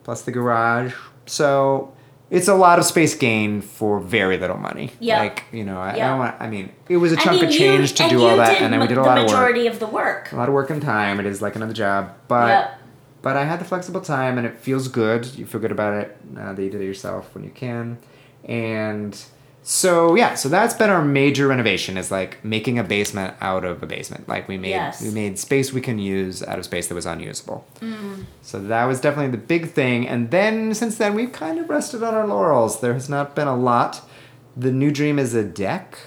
[0.09, 0.91] plus the garage.
[1.27, 1.93] So
[2.31, 4.89] it's a lot of space gained for very little money.
[4.99, 5.19] Yep.
[5.19, 6.35] Like you know, I, I don't want.
[6.41, 8.73] I mean, it was a chunk mean, of you- change to do all that, and
[8.73, 9.31] then we did a lot of work.
[9.33, 10.31] majority of the work.
[10.31, 11.19] A lot of work and time.
[11.19, 12.79] It is like another job, but Yep.
[13.21, 15.27] but I had the flexible time, and it feels good.
[15.37, 17.99] You feel good about it uh, that you did it yourself when you can,
[18.45, 19.13] and
[19.71, 20.33] so yeah.
[20.33, 24.27] So that's been our major renovation is like making a basement out of a basement.
[24.27, 24.99] Like we made Yes.
[24.99, 27.67] we made space we can use out of space that was unusable.
[28.41, 30.07] So that was definitely the big thing.
[30.07, 32.81] And then since then we've kind of rested on our laurels.
[32.81, 34.01] There has not been a lot.
[34.57, 35.99] The new dream is a deck.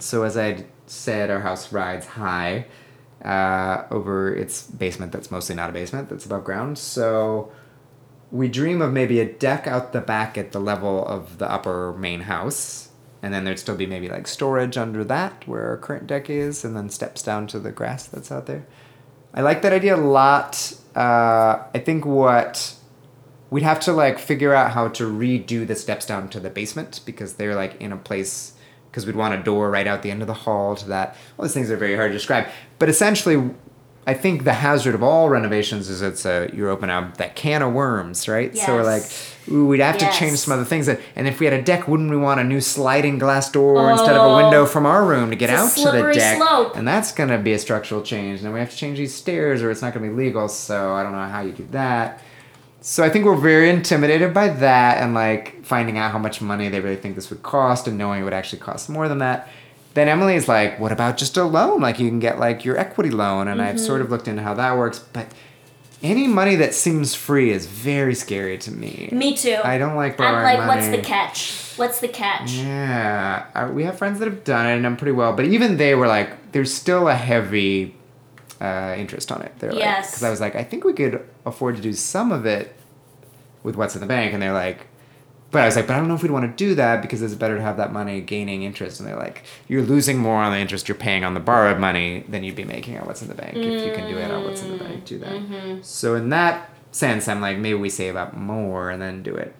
[0.00, 2.66] So as I said, our house rides high
[3.24, 5.12] uh, over its basement.
[5.12, 6.08] That's mostly not a basement.
[6.08, 6.78] That's above ground.
[6.78, 7.52] So
[8.30, 11.92] we dream of maybe a deck out the back at the level of the upper
[11.92, 12.90] main house.
[13.22, 16.64] And then there'd still be maybe like storage under that where our current deck is,
[16.64, 18.66] and then steps down to the grass that's out there.
[19.34, 20.74] I like that idea a lot.
[20.94, 22.74] Uh, I think what
[23.50, 27.00] we'd have to like figure out how to redo the steps down to the basement
[27.04, 28.52] because they're like in a place
[28.90, 31.16] because we'd want a door right out the end of the hall to that.
[31.38, 32.46] All these things are very hard to describe,
[32.78, 33.50] but essentially,
[34.08, 37.60] I think the hazard of all renovations is it's a you open up that can
[37.62, 38.56] of worms, right?
[38.56, 39.02] So we're like,
[39.50, 40.12] ooh, we'd have Yes.
[40.14, 40.86] to change some other things.
[40.86, 43.90] That, and if we had a deck, wouldn't we want a new sliding glass door
[43.90, 44.66] instead of a window Oh.
[44.66, 46.36] from our room to get out to the deck?
[46.36, 46.76] slope.
[46.76, 48.38] And that's gonna be a structural change.
[48.38, 50.46] And then we have to change these stairs, or it's not gonna be legal.
[50.48, 52.20] So I don't know how you do that.
[52.82, 56.68] So I think we're very intimidated by that and like finding out how much money
[56.68, 59.48] they really think this would cost and knowing it would actually cost more than that.
[59.96, 61.80] Then Emily's like, what about just a loan?
[61.80, 63.48] Like you can get like your equity loan.
[63.48, 65.26] And I've sort of looked into how that works, but
[66.02, 69.08] any money that seems free is very scary to me.
[69.10, 69.56] Me too.
[69.64, 70.82] I don't like borrowing I'm like, money.
[70.82, 71.72] what's the catch?
[71.78, 72.52] What's the catch?
[72.52, 75.78] Yeah, uh, we have friends that have done it and done pretty well, but even
[75.78, 77.94] they were like, there's still a heavy
[78.60, 79.52] uh, interest on it.
[79.60, 80.10] They're Yes.
[80.10, 82.74] because I was like, I think we could afford to do some of it
[83.62, 84.88] with what's in the bank, and they're like,
[85.56, 87.22] but I was like, but I don't know if we'd want to do that because
[87.22, 89.00] it's better to have that money gaining interest.
[89.00, 92.26] And they're like, you're losing more on the interest you're paying on the borrowed money
[92.28, 93.56] than you'd be making on what's in the bank.
[93.56, 95.32] If you can do it on what's in the bank, do that.
[95.32, 95.78] Mm-hmm.
[95.80, 99.54] So in that sense, I'm like, maybe we save up more and then do it.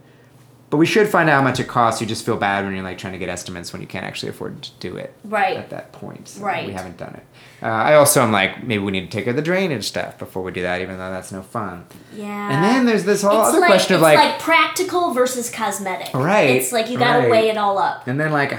[0.68, 2.00] But we should find out how much it costs.
[2.00, 4.30] You just feel bad when you're like trying to get estimates when you can't actually
[4.30, 5.56] afford to do it Right.
[5.56, 6.26] at that point.
[6.28, 6.66] So Right.
[6.66, 7.24] We haven't done it.
[7.62, 10.18] Uh, I also am like, maybe we need to take care of the drainage stuff
[10.18, 11.84] before we do that, even though that's no fun.
[12.12, 12.50] Yeah.
[12.50, 15.50] And then there's this whole it's other like, question of it's like, like practical versus
[15.50, 16.12] cosmetic.
[16.12, 17.30] Right, It's like you gotta right.
[17.30, 18.06] weigh it all up.
[18.08, 18.52] And then like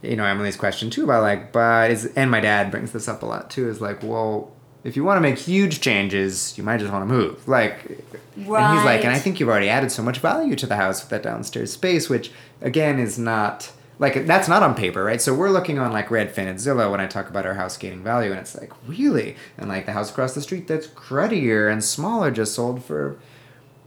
[0.00, 3.24] you know Emily's question too about like but is and my dad brings this up
[3.24, 4.52] a lot too is like well
[4.88, 7.46] if you want to make huge changes you might just want to move.
[7.46, 10.76] Like and he's like and I think you've already added so much value to the
[10.76, 15.20] house with that downstairs space which again is not like that's not on paper right?
[15.20, 18.02] So we're looking on like Redfin and Zillow when I talk about our house gaining
[18.02, 19.36] value and it's like really?
[19.56, 23.18] And like the house across the street that's cruddier and smaller just sold for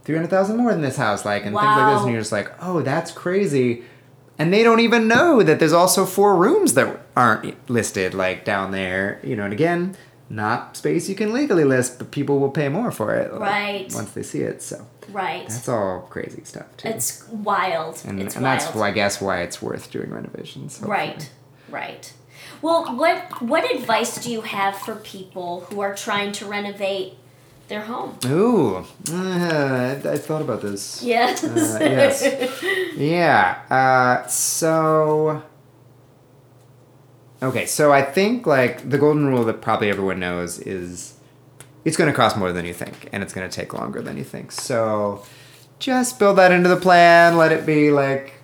[0.04, 2.32] three hundred thousand more than this house, like and things like this, and you're just
[2.32, 3.82] like, oh, that's crazy.
[4.38, 8.72] And they don't even know that there's also four rooms that aren't listed, like down
[8.72, 9.44] there, you know.
[9.44, 9.96] And again,
[10.32, 14.10] not space you can legally list, but people will pay more for it, like, Once
[14.12, 15.46] they see it, so Right.
[15.48, 16.88] that's all crazy stuff too.
[16.88, 17.94] It's wild.
[18.08, 18.60] and it's and wild.
[18.60, 20.78] that's why I guess why it's worth doing renovations.
[20.78, 20.90] hopefully.
[20.98, 21.30] Right.
[21.70, 22.12] Right.
[22.62, 27.14] Well, what what advice do you have for people who are trying to renovate
[27.68, 28.18] their home?
[28.26, 28.76] Ooh,
[29.10, 29.14] uh,
[30.04, 31.02] I, I thought about this.
[31.02, 31.42] Yes.
[31.44, 32.16] Uh, yes.
[32.96, 33.58] Yeah.
[33.70, 35.42] Uh, so.
[37.42, 41.14] Okay, so I think like the golden rule that probably everyone knows is
[41.84, 44.16] it's going to cost more than you think, and it's going to take longer than
[44.16, 44.52] you think.
[44.52, 45.24] So
[45.80, 47.36] just build that into the plan.
[47.36, 48.34] Let it be like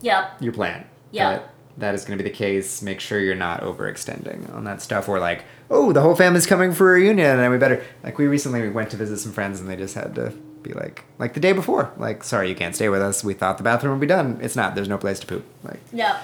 [0.00, 0.42] Yep.
[0.42, 0.84] your plan.
[1.12, 1.30] Yeah.
[1.30, 2.82] That, that is going to be the case.
[2.82, 5.08] Make sure you're not overextending on that stuff.
[5.08, 7.84] Or like, oh, the whole family's coming for a reunion, and we better.
[8.02, 10.30] Like we recently went to visit some friends, and they just had to
[10.62, 13.22] be like, like the day before, like, sorry, you can't stay with us.
[13.22, 14.38] We thought the bathroom would be done.
[14.42, 14.74] It's not.
[14.74, 15.44] There's no place to poop.
[15.62, 16.16] Like, Yep.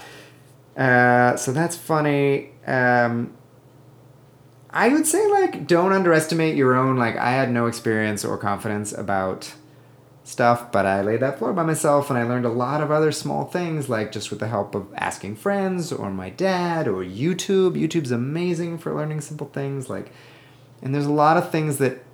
[0.76, 2.50] Uh, so that's funny.
[2.66, 3.34] Um,
[4.70, 6.96] I would say like don't underestimate your own.
[6.96, 9.54] Like I had no experience or confidence about
[10.30, 13.12] stuff, but I laid that floor by myself, and I learned a lot of other
[13.12, 17.72] small things, like just with the help of asking friends or my dad or YouTube.
[17.72, 19.90] YouTube's amazing for learning simple things.
[19.90, 20.12] Like,
[20.82, 22.04] and there's a lot of things that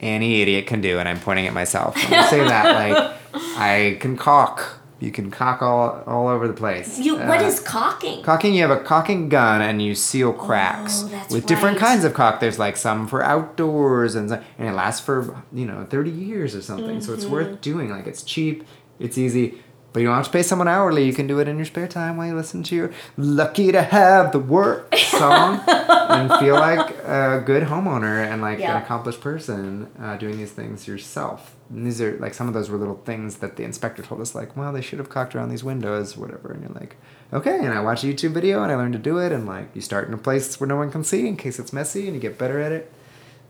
[0.00, 1.96] any idiot can do, and I'm pointing at myself.
[1.96, 3.16] When I say that, like,
[3.56, 4.77] I can caulk.
[5.00, 6.98] You can caulk all, all over the place.
[6.98, 8.22] You, what Uh, is caulking?
[8.24, 12.14] Caulking, you have a caulking gun and you seal cracks Oh, with different kinds of
[12.14, 12.40] cock.
[12.40, 16.62] There's like some for outdoors and and it lasts for you know 30 years or
[16.62, 17.00] something.
[17.00, 17.32] So it's Mm-hmm.
[17.32, 17.90] worth doing.
[17.90, 18.64] Like it's cheap,
[18.98, 19.62] it's easy,
[19.98, 21.04] but you don't have to pay someone hourly.
[21.04, 23.82] You can do it in your spare time while you listen to your "Lucky to
[23.82, 28.76] Have the Work" song and feel like a good homeowner and like Yeah.
[28.76, 31.56] an accomplished person uh, doing these things yourself.
[31.68, 34.36] And these are like some of those were little things that the inspector told us,
[34.36, 36.52] like, well, they should have caulked around these windows, whatever.
[36.52, 36.94] And you're like,
[37.32, 37.58] okay.
[37.58, 39.32] And I watch a YouTube video and I learned to do it.
[39.32, 41.72] And like, you start in a place where no one can see in case it's
[41.72, 42.92] messy, and you get better at it.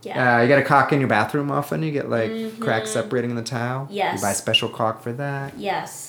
[0.02, 0.38] Yeah.
[0.38, 1.82] Uh, you got a caulk in your bathroom often.
[1.82, 3.80] You get like cracks separating the tile.
[3.86, 3.94] Mm-hmm.
[3.94, 4.16] Yes.
[4.20, 5.58] You buy special caulk for that.
[5.58, 6.07] Yes.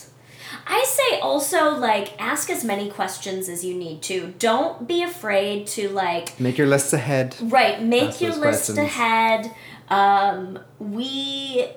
[0.71, 4.33] I say also like ask as many questions as you need to.
[4.37, 7.35] Don't be afraid to like Make your lists ahead.
[7.41, 8.41] right, make Ask your list
[8.75, 8.77] questions.
[8.77, 9.51] ahead.
[9.89, 11.67] Um we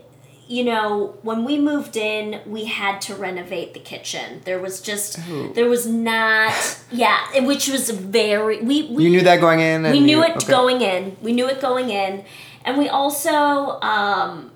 [0.49, 4.43] you know, when we moved in, we had to renovate the kitchen.
[4.45, 5.51] There was just Ooh.
[5.55, 6.53] there was not
[6.90, 9.86] yeah, which was very we we You knew that going in.
[9.86, 10.47] And we knew you- it okay.
[10.49, 11.16] going in.
[11.22, 12.24] We knew it going in,
[12.66, 14.51] and we also um,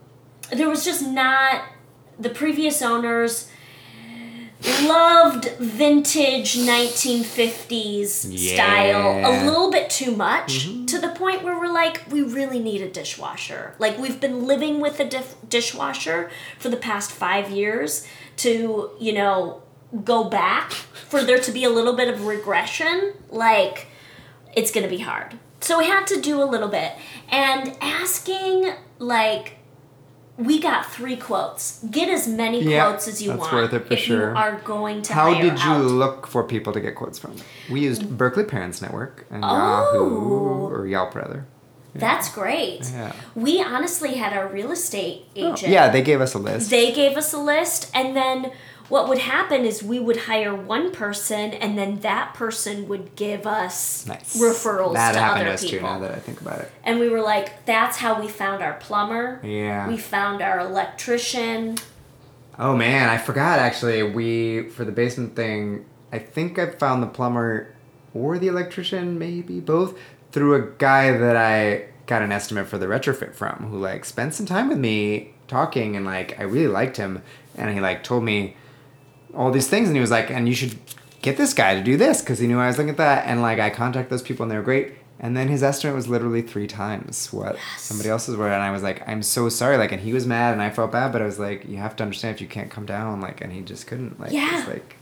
[0.52, 1.62] there was just not
[2.18, 3.48] the previous owners
[4.88, 9.24] loved vintage 1950s style.
[9.24, 10.86] A little bit too much mm-hmm.
[10.86, 13.74] to the point where we're like we really need a dishwasher.
[13.78, 18.06] Like we've been living with a dishwasher for the past five years
[18.38, 19.62] to you know
[20.04, 23.14] go back for there to be a little bit of regression.
[23.30, 23.88] Like
[24.54, 25.38] it's to be hard.
[25.60, 26.92] So we had to do a little bit.
[27.28, 29.58] And asking, like,
[30.38, 31.82] we got three quotes.
[31.90, 33.52] Get as many Yeah, quotes as you that's want.
[33.52, 34.30] worth it for sure.
[34.30, 35.84] you are going to How did you out.
[35.84, 37.36] look for people to get quotes from?
[37.70, 38.16] We used mm.
[38.16, 39.48] Berkeley Parents Network and Oh.
[39.48, 41.46] Yahoo or Yelp rather.
[41.94, 42.90] That's great.
[42.92, 43.12] Yeah.
[43.34, 45.72] We honestly had our real estate oh, agent.
[45.72, 46.68] Yeah, they gave us a list.
[46.70, 48.52] They gave us a list, and then
[48.88, 53.46] what would happen is we would hire one person, and then that person would give
[53.46, 54.36] us nice.
[54.36, 55.78] referrals that to happened other to us people.
[55.78, 55.84] too.
[55.84, 56.70] Now that I think about it.
[56.84, 59.40] And we were like, that's how we found our plumber.
[59.44, 59.88] Yeah.
[59.88, 61.78] We found our electrician.
[62.58, 64.02] Oh man, I forgot actually.
[64.02, 65.84] We for the basement thing.
[66.12, 67.74] I think I found the plumber
[68.14, 69.98] or the electrician, maybe both,
[70.32, 74.32] through a guy that I got an estimate for the retrofit from, who like spent
[74.32, 77.22] some time with me talking, and like I really liked him,
[77.56, 78.56] and he like told me
[79.36, 80.76] all these things, and he was like, and you should
[81.22, 83.42] get this guy to do this because he knew I was looking at that, and
[83.42, 84.94] like I contacted those people, and they were great.
[85.18, 88.82] And then his estimate was literally three times what somebody else's were, and I was
[88.82, 91.24] like, "I'm so sorry." Like, and he was mad, and I felt bad, but I
[91.24, 93.86] was like, "You have to understand if you can't come down." Like, and he just
[93.86, 94.20] couldn't.
[94.20, 94.64] Like, Yeah.
[94.68, 94.96] like,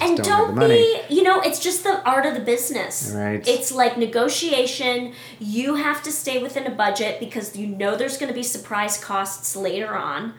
[0.00, 3.10] And don't, don't, be, you know, it's just the art of the business.
[3.12, 3.46] Right.
[3.48, 5.12] It's like negotiation.
[5.40, 8.96] You have to stay within a budget because you know there's going to be surprise
[9.02, 10.34] costs later on.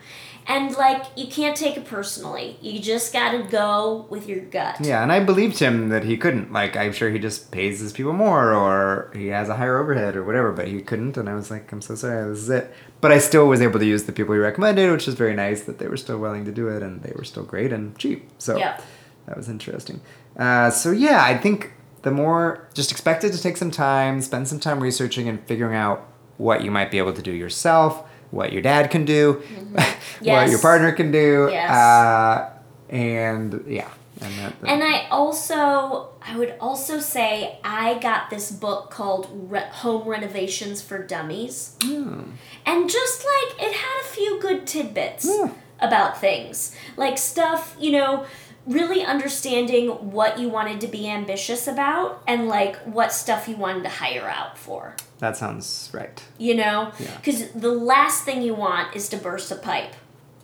[0.49, 2.57] And like, you can't take it personally.
[2.59, 4.77] You just got to go with your gut.
[4.81, 6.51] Yeah, and I believed him that he couldn't.
[6.51, 10.15] Like, I'm sure he just pays his people more, or he has a higher overhead,
[10.15, 10.51] or whatever.
[10.51, 12.73] But he couldn't, and I was like, I'm so sorry, this is it.
[12.99, 15.63] But I still was able to use the people he recommended, which was very nice
[15.65, 18.27] that they were still willing to do it, and they were still great and cheap.
[18.39, 18.81] So Yep.
[19.27, 20.01] that was interesting.
[20.35, 24.47] Uh, so yeah, I think the more just expect it to take some time, spend
[24.47, 28.51] some time researching and figuring out what you might be able to do yourself, what
[28.53, 29.33] your dad can do,
[29.71, 30.49] what Yes.
[30.51, 31.69] your partner can do, Yes.
[31.71, 32.49] uh,
[32.89, 33.89] and yeah.
[34.21, 39.69] And, that, And I also, I would also say, I got this book called Re-
[39.71, 41.77] Home Renovations for Dummies.
[41.81, 42.23] Hmm.
[42.65, 45.51] And just like, it had a few good tidbits Yeah.
[45.79, 46.75] about things.
[46.97, 48.25] Like stuff, you know,
[48.67, 53.83] really understanding what you wanted to be ambitious about and like what stuff you wanted
[53.83, 54.95] to hire out for.
[55.19, 56.23] That sounds right.
[56.37, 56.91] You know?
[56.99, 57.15] Yeah.
[57.17, 59.93] Because the last thing you want is to burst a pipe.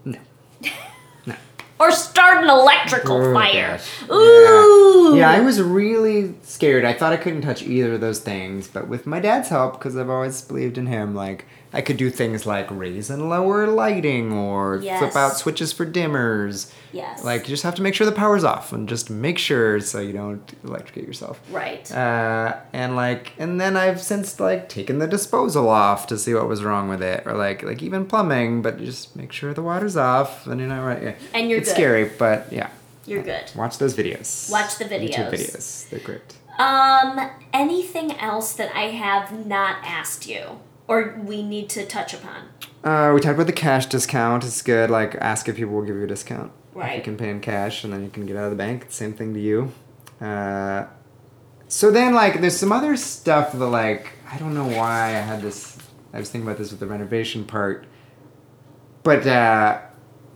[0.03, 0.19] No.
[1.25, 1.35] No.
[1.79, 3.77] Or start an electrical Oh, fire.
[3.79, 4.09] gosh.
[4.11, 5.15] Ooh!
[5.17, 6.85] Yeah, I was really scared.
[6.85, 9.97] I thought I couldn't touch either of those things, but with my dad's help, because
[9.97, 11.45] I've always believed in him, like
[11.75, 14.99] I could do things like raise and lower lighting or Yes.
[14.99, 16.71] flip out switches for dimmers.
[16.93, 17.23] Yes.
[17.23, 19.99] Like you just have to make sure the power's off and just make sure so
[19.99, 21.41] you don't electrocute yourself.
[21.51, 21.91] Right.
[21.91, 26.47] Uh, and like, and then I've since like taken the disposal off to see what
[26.47, 29.97] was wrong with it, or like, like even plumbing, but just make sure the water's
[29.97, 31.03] off, and you're not right.
[31.03, 31.15] Yeah.
[31.33, 31.75] And you're it's good.
[31.75, 32.69] scary, but yeah.
[33.05, 33.51] You're good.
[33.55, 34.49] Watch those videos.
[34.49, 35.09] Watch the videos.
[35.13, 35.55] YouTube videos.
[35.55, 35.89] videos.
[35.89, 36.35] They're great.
[36.57, 42.49] Um, anything else that I have not asked you or we need to touch upon?
[42.83, 44.43] Uh, we talked about the cash discount.
[44.43, 44.89] It's good.
[44.89, 46.51] Like, ask if people will give you a discount.
[46.75, 48.87] If you can pay in cash, and then you can get out of the bank.
[48.89, 49.71] Same thing to you.
[50.19, 50.85] Uh,
[51.67, 55.41] so then, like, there's some other stuff that, like, I don't know why I had
[55.41, 55.77] this
[56.15, 57.85] I was thinking about this with the renovation part,
[59.03, 59.81] but uh,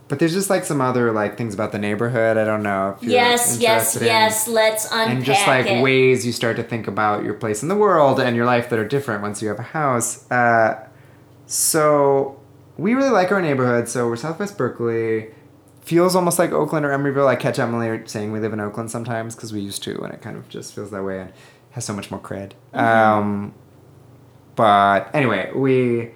[0.10, 2.36] but there's just like some other like things about the neighborhood.
[2.36, 2.96] I don't know.
[2.98, 4.06] If you're Yes, yes, in.
[4.08, 4.48] yes.
[4.48, 5.82] Let's unpack and just like it.
[5.82, 8.80] ways you start to think about your place in the world and your life that
[8.80, 10.30] are different once you have a house.
[10.32, 10.86] Uh,
[11.46, 12.40] so
[12.78, 13.88] we really like our neighborhood.
[13.88, 15.30] So we're Southwest Berkeley.
[15.82, 17.28] Feels almost like Oakland or Emeryville.
[17.28, 20.22] I catch Emily saying we live in Oakland sometimes because we used to, and it
[20.22, 21.34] kind of just feels that way and
[21.72, 22.52] has so much more cred.
[22.74, 22.80] Mm-hmm.
[22.80, 23.54] Um,
[24.56, 26.12] but anyway, we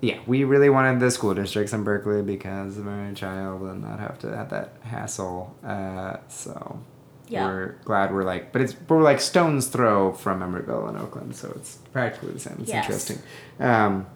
[0.00, 3.98] yeah, we really wanted the school districts in Berkeley because of our child and not
[4.00, 5.56] have to have that hassle.
[5.64, 6.80] Uh, so
[7.28, 7.44] Yeah.
[7.46, 11.52] we're glad we're like, but it's we're like stones throw from Emeryville and Oakland, so
[11.56, 12.58] it's practically the same.
[12.60, 12.84] It's Yes.
[12.84, 13.18] interesting.
[13.60, 14.06] Um,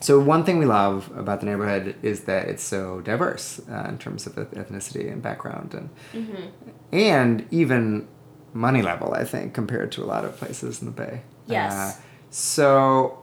[0.00, 3.98] so one thing we love about the neighborhood is that it's so diverse uh, in
[3.98, 6.44] terms of ethnicity and background and Mm-hmm.
[6.92, 8.08] and even
[8.54, 9.12] money level.
[9.12, 11.20] I think compared to a lot of places in the Bay.
[11.46, 11.72] Yes.
[11.74, 12.00] Uh,
[12.30, 13.19] so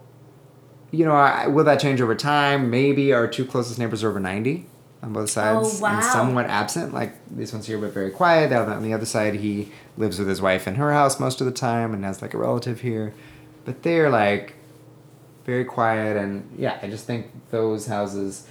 [0.98, 2.72] you know, I, will that change over time?
[2.72, 4.66] Maybe our two closest neighbors are over 90
[5.04, 5.96] on both oh, sides Oh, wow.
[5.96, 6.92] and somewhat absent.
[6.92, 8.52] Like this one's here, but very quiet.
[8.52, 11.54] On the other side, he lives with his wife in her house most of the
[11.54, 13.14] time and has like a relative here.
[13.64, 14.56] But they're like
[15.46, 16.18] very quiet.
[16.18, 18.48] And yeah, I just think those houses,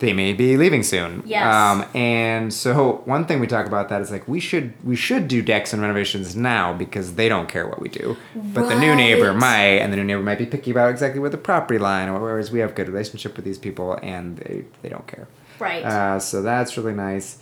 [0.00, 1.22] they may be leaving soon.
[1.24, 1.54] Yes.
[1.54, 5.28] Um, and so one thing we talk about that is like we should we should
[5.28, 8.94] do decks and renovations now because they don't care what we do, but the new
[8.94, 12.08] neighbor might, and the new neighbor might be picky about exactly where the property line,
[12.08, 15.28] or whereas we have good relationship with these people and they they don't care.
[15.58, 15.84] Right.
[15.84, 17.38] Uh, so that's really nice.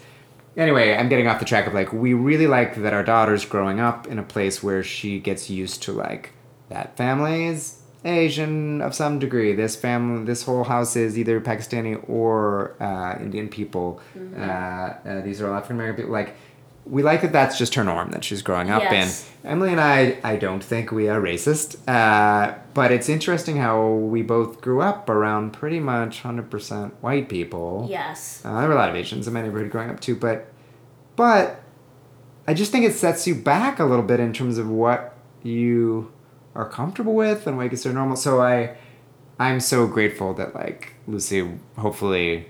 [0.57, 3.79] Anyway, I'm getting off the track of like we really like that our daughter's growing
[3.79, 6.33] up in a place where she gets used to like
[6.69, 9.53] that family is Asian of some degree.
[9.55, 14.01] This family, this whole house is either Pakistani or uh, Indian people.
[14.37, 16.13] Uh, uh, these are all African American people.
[16.13, 16.35] Like
[16.87, 19.29] we like that that's just her norm that she's growing up Yes.
[19.45, 19.51] in.
[19.51, 24.23] Emily and I, I don't think we are racist, uh, but it's interesting how we
[24.23, 27.87] both grew up around pretty much 100% white people.
[27.91, 28.41] yes.
[28.45, 30.47] Uh, there were a lot of Asians in my neighborhood growing up too, but
[31.17, 31.61] but
[32.47, 36.11] I just think it sets you back a little bit in terms of what you
[36.59, 38.17] are comfortable with and what you consider normal.
[38.17, 38.77] So I
[39.41, 41.49] I'm so grateful that like Lucy
[41.79, 42.49] hopefully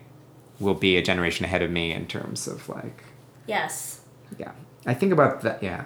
[0.59, 3.05] will be a generation ahead of me in terms of like
[3.47, 4.01] Yes.
[4.39, 4.53] yeah.
[4.87, 5.85] I think about that yeah.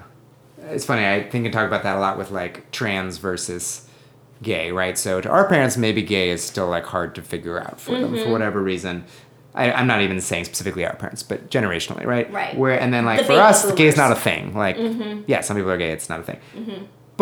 [0.71, 3.89] It's funny, I think and talk about that a lot with like trans versus
[4.43, 4.97] gay, right?
[4.97, 8.13] So to our parents, maybe gay is still like hard to figure out for them
[8.13, 8.25] Mm-hmm.
[8.25, 9.05] for whatever reason.
[9.55, 12.33] I, I'm not even saying specifically our parents, but generationally, right?
[12.33, 12.57] Right.
[12.57, 13.95] Where and then like The for us, gay is.
[13.95, 14.01] Mm-hmm.
[14.01, 14.55] not a thing.
[14.55, 14.77] Like
[15.27, 16.39] yeah, some people are gay, it's not a thing.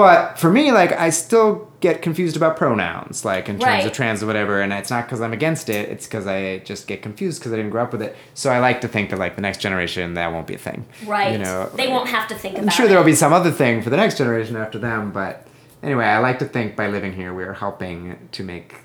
[0.00, 3.86] But for me, like I still get confused about pronouns, like in terms Right.
[3.86, 5.88] of trans or whatever, and it's not because I'm against it.
[5.88, 8.16] It's because I just get confused because I didn't grow up with it.
[8.34, 10.86] So I like to think that like the next generation that won't be a thing.
[11.06, 11.32] Right.
[11.32, 12.66] You know, they won't have to think about it.
[12.66, 15.46] I'm sure there will be some other thing for the next generation after them, but
[15.82, 18.76] anyway, I like to think by living here we are helping to make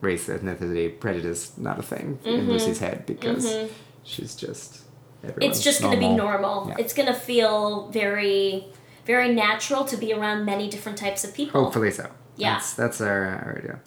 [0.00, 3.70] race, ethnicity, prejudice not a thing in Lucy's head because
[4.02, 4.82] she's just.
[5.24, 5.42] Mm-hmm.
[5.42, 6.66] It's just going to be normal.
[6.68, 6.74] Yeah.
[6.80, 8.66] It's going to feel very,
[9.04, 11.62] very natural to be around many different types of people.
[11.62, 12.10] Hopefully so.
[12.36, 12.54] Yeah.
[12.54, 13.80] That's, that's our, our idea.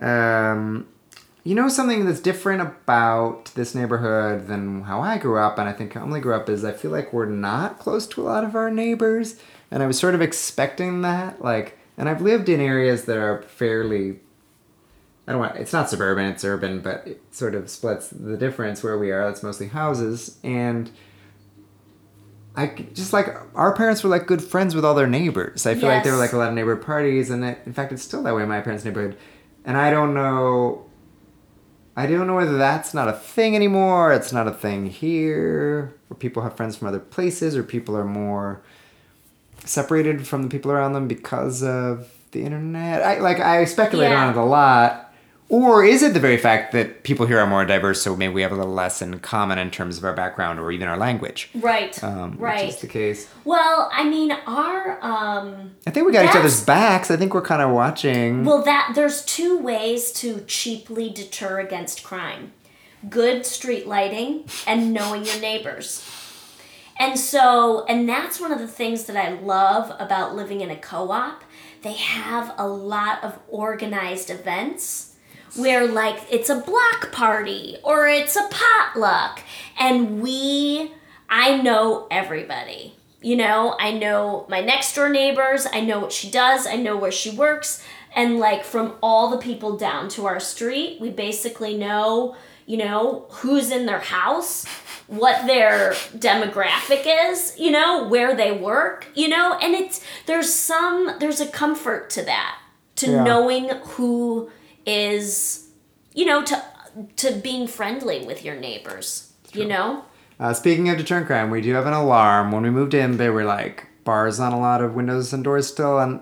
[0.00, 0.86] Um,
[1.44, 5.72] you know something that's different about this neighborhood than how I grew up, and I
[5.72, 8.54] think Emily grew up, is I feel like we're not close to a lot of
[8.54, 9.36] our neighbors,
[9.70, 11.42] and I was sort of expecting that.
[11.42, 14.20] Like, and I've lived in areas that are fairly.
[15.26, 15.56] I don't want.
[15.56, 16.26] It's not suburban.
[16.26, 19.28] It's urban, but it sort of splits the difference where we are.
[19.30, 20.90] It's mostly houses, and
[22.58, 25.64] I just like our parents were like good friends with all their neighbors.
[25.64, 27.92] I feel like there were like a lot of neighborhood parties, and it, in fact,
[27.92, 29.16] it's still that way in my parents' neighborhood.
[29.64, 30.84] And I don't know.
[31.96, 34.12] I don't know whether that's not a thing anymore.
[34.12, 38.04] It's not a thing here, where people have friends from other places, or people are
[38.04, 38.60] more
[39.64, 43.02] separated from the people around them because of the internet.
[43.02, 44.24] I like I speculate Yeah.
[44.26, 45.07] on it a lot.
[45.50, 48.42] Or is it the very fact that people here are more diverse, so maybe we
[48.42, 51.48] have a little less in common in terms of our background or even our language?
[51.54, 52.02] Right.
[52.04, 52.66] Um, right.
[52.66, 53.28] Which is the case.
[53.44, 57.10] well, I mean, our um, I think we got each other's backs.
[57.10, 58.44] I think we're kind of watching.
[58.44, 62.52] well, that there's two ways to cheaply deter against crime:
[63.08, 66.06] good street lighting and knowing your neighbors.
[67.00, 70.76] And so, and that's one of the things that I love about living in a
[70.76, 71.44] co-op.
[71.82, 75.07] They have a lot of organized events
[75.56, 79.40] where like it's a block party or it's a potluck.
[79.78, 80.92] And we
[81.28, 82.94] I know everybody.
[83.20, 86.96] You know, I know my next door neighbors, I know what she does, I know
[86.96, 87.82] where she works,
[88.14, 93.26] and like from all the people down to our street, we basically know, you know,
[93.30, 94.64] who's in their house,
[95.08, 101.16] what their demographic is, you know, where they work, you know, and it's there's some
[101.18, 102.58] there's a comfort to that
[102.96, 103.24] to Yeah.
[103.24, 104.50] knowing who
[104.88, 105.68] is,
[106.14, 106.64] you know, to
[107.16, 109.32] to being friendly with your neighbors.
[109.52, 110.04] You know.
[110.40, 112.52] Uh, speaking of deterrent crime, we do have an alarm.
[112.52, 115.66] When we moved in, there were like bars on a lot of windows and doors
[115.66, 116.20] still, and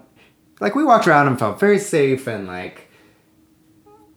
[0.61, 2.87] like we walked around and felt very safe and like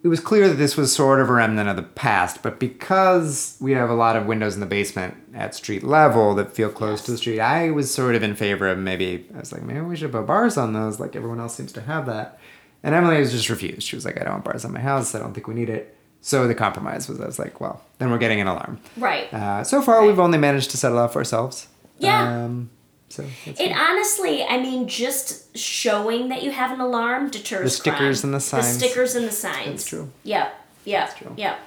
[0.02, 2.42] it was clear that this was sort of a remnant of the past.
[2.42, 6.54] But because we have a lot of windows in the basement at street level that
[6.54, 9.52] feel close to the street, I was sort of in favor of maybe I was
[9.52, 12.40] like maybe we should put bars on those, like everyone else seems to have that.
[12.84, 13.84] And Emily was just refused.
[13.84, 15.14] She was like, I don't want bars on my house.
[15.16, 15.96] I don't think we need it.
[16.22, 18.80] So the compromise was I was like, well, then we're getting an alarm.
[18.98, 19.34] Right.
[19.34, 21.68] Uh, so far, we've only managed to settle out for ourselves.
[21.98, 22.44] Yeah.
[22.46, 22.70] Um,
[23.10, 27.70] so that's It honestly, I mean, just showing that you have an alarm deters The
[27.70, 28.30] stickers crime.
[28.30, 28.78] and the signs.
[28.78, 29.66] The stickers and the signs.
[29.68, 30.12] That's true.
[30.24, 30.66] Yep.
[30.86, 31.18] Yep.
[31.18, 31.34] true.
[31.38, 31.60] Yep.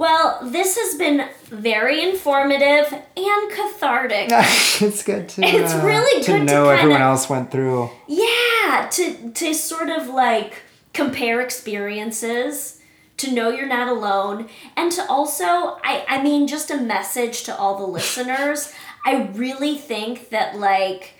[0.00, 4.28] Well, this has been very informative and cathartic.
[4.80, 5.42] it's good to.
[5.44, 7.90] It's uh, really good to know kinda- everyone else went through.
[8.06, 10.62] Yeah, to to sort of like
[10.94, 12.80] compare experiences,
[13.18, 17.54] to know you're not alone, and to also I I mean just a message to
[17.54, 18.72] all the listeners.
[19.04, 21.12] I really think that like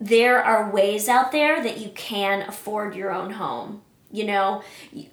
[0.00, 3.82] there are ways out there that you can afford your own home.
[4.10, 4.62] You know,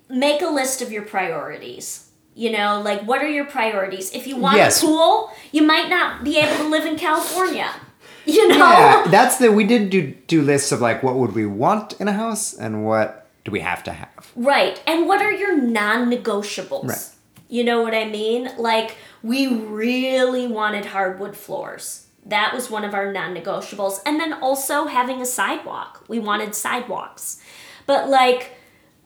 [0.08, 2.09] make a list of your priorities.
[2.40, 4.12] You know, like what are your priorities?
[4.14, 4.82] If you want Yes.
[4.82, 7.70] a pool, you might not be able to live in California.
[8.26, 8.58] You know?
[8.58, 9.52] Yeah, that's the.
[9.52, 12.86] We did do do lists of like what would we want in a house and
[12.86, 14.32] what do we have to have.
[14.36, 14.80] Right.
[14.86, 16.86] And what are your non negotiables?
[16.88, 17.10] Right.
[17.48, 18.52] You know what I mean?
[18.58, 22.06] Like, we really wanted hardwood floors.
[22.26, 24.00] That was one of our non negotiables.
[24.06, 26.06] And then also having a sidewalk.
[26.08, 27.42] We wanted sidewalks.
[27.88, 28.52] But, like,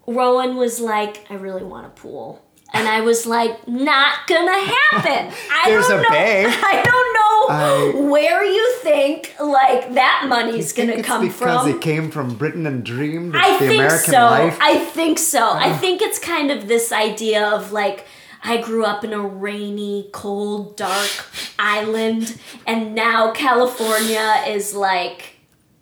[0.06, 2.43] Rowan was like, I really want a pool.
[2.76, 5.34] And I was like, not gonna happen.
[5.52, 6.10] I There's don't a know.
[6.10, 6.46] bay.
[6.48, 11.66] I don't know I- where you think like that money's gonna it's come because from.
[11.66, 14.26] Because it came from Britain and dreamed I the think American so.
[14.26, 14.58] life.
[14.62, 15.40] I think so.
[15.40, 15.78] I oh.
[15.78, 18.08] think it's kind of this idea of like
[18.44, 21.10] I grew up in a rainy, cold, dark
[21.58, 25.33] island, and now California is like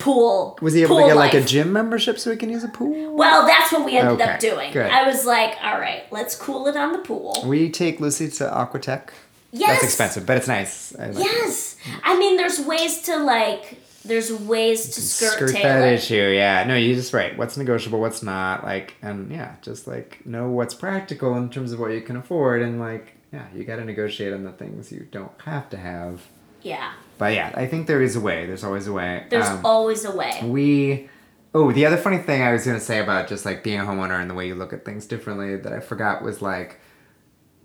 [0.02, 0.58] pool.
[0.62, 3.16] was he able to get like a gym membership so he can use a pool?
[3.16, 4.72] Well, that's what we ended Okay, up doing.
[4.74, 4.90] good.
[4.92, 7.44] I was like, all right, let's cool it on the pool.
[7.46, 9.10] We take Lucy to Aquatech.
[9.52, 9.70] Yes.
[9.70, 10.96] That's expensive, but it's nice.
[10.98, 11.20] I like it.
[11.24, 11.76] Yes.
[12.04, 13.80] I mean, there's ways to like.
[14.04, 16.16] There's ways to skirt, skirt that issue.
[16.16, 17.38] Yeah, no, you just right.
[17.38, 21.80] What's negotiable, what's not, like, and yeah, just like know what's practical in terms of
[21.80, 25.06] what you can afford, and like, yeah, you got to negotiate on the things you
[25.12, 26.24] don't have to have.
[26.64, 26.94] Yeah.
[27.22, 28.48] But yeah, I think there is a way.
[28.48, 29.26] There's always a way.
[29.30, 30.40] There's Um, always a way.
[30.44, 31.08] we.
[31.54, 34.20] Oh, the other funny thing I was gonna say about just like being a homeowner
[34.20, 36.80] and the way you look at things differently that I forgot was like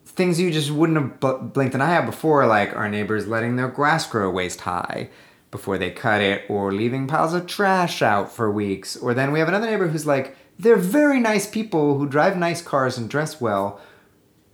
[0.05, 3.57] things you just wouldn't have bl- blinked an eye at before, like our neighbors letting
[3.57, 5.09] their grass grow waist high
[5.51, 8.95] before they cut it, or leaving piles of trash out for weeks.
[8.95, 12.61] Or then we have another neighbor who's like, they're very nice people who drive nice
[12.61, 13.81] cars and dress well.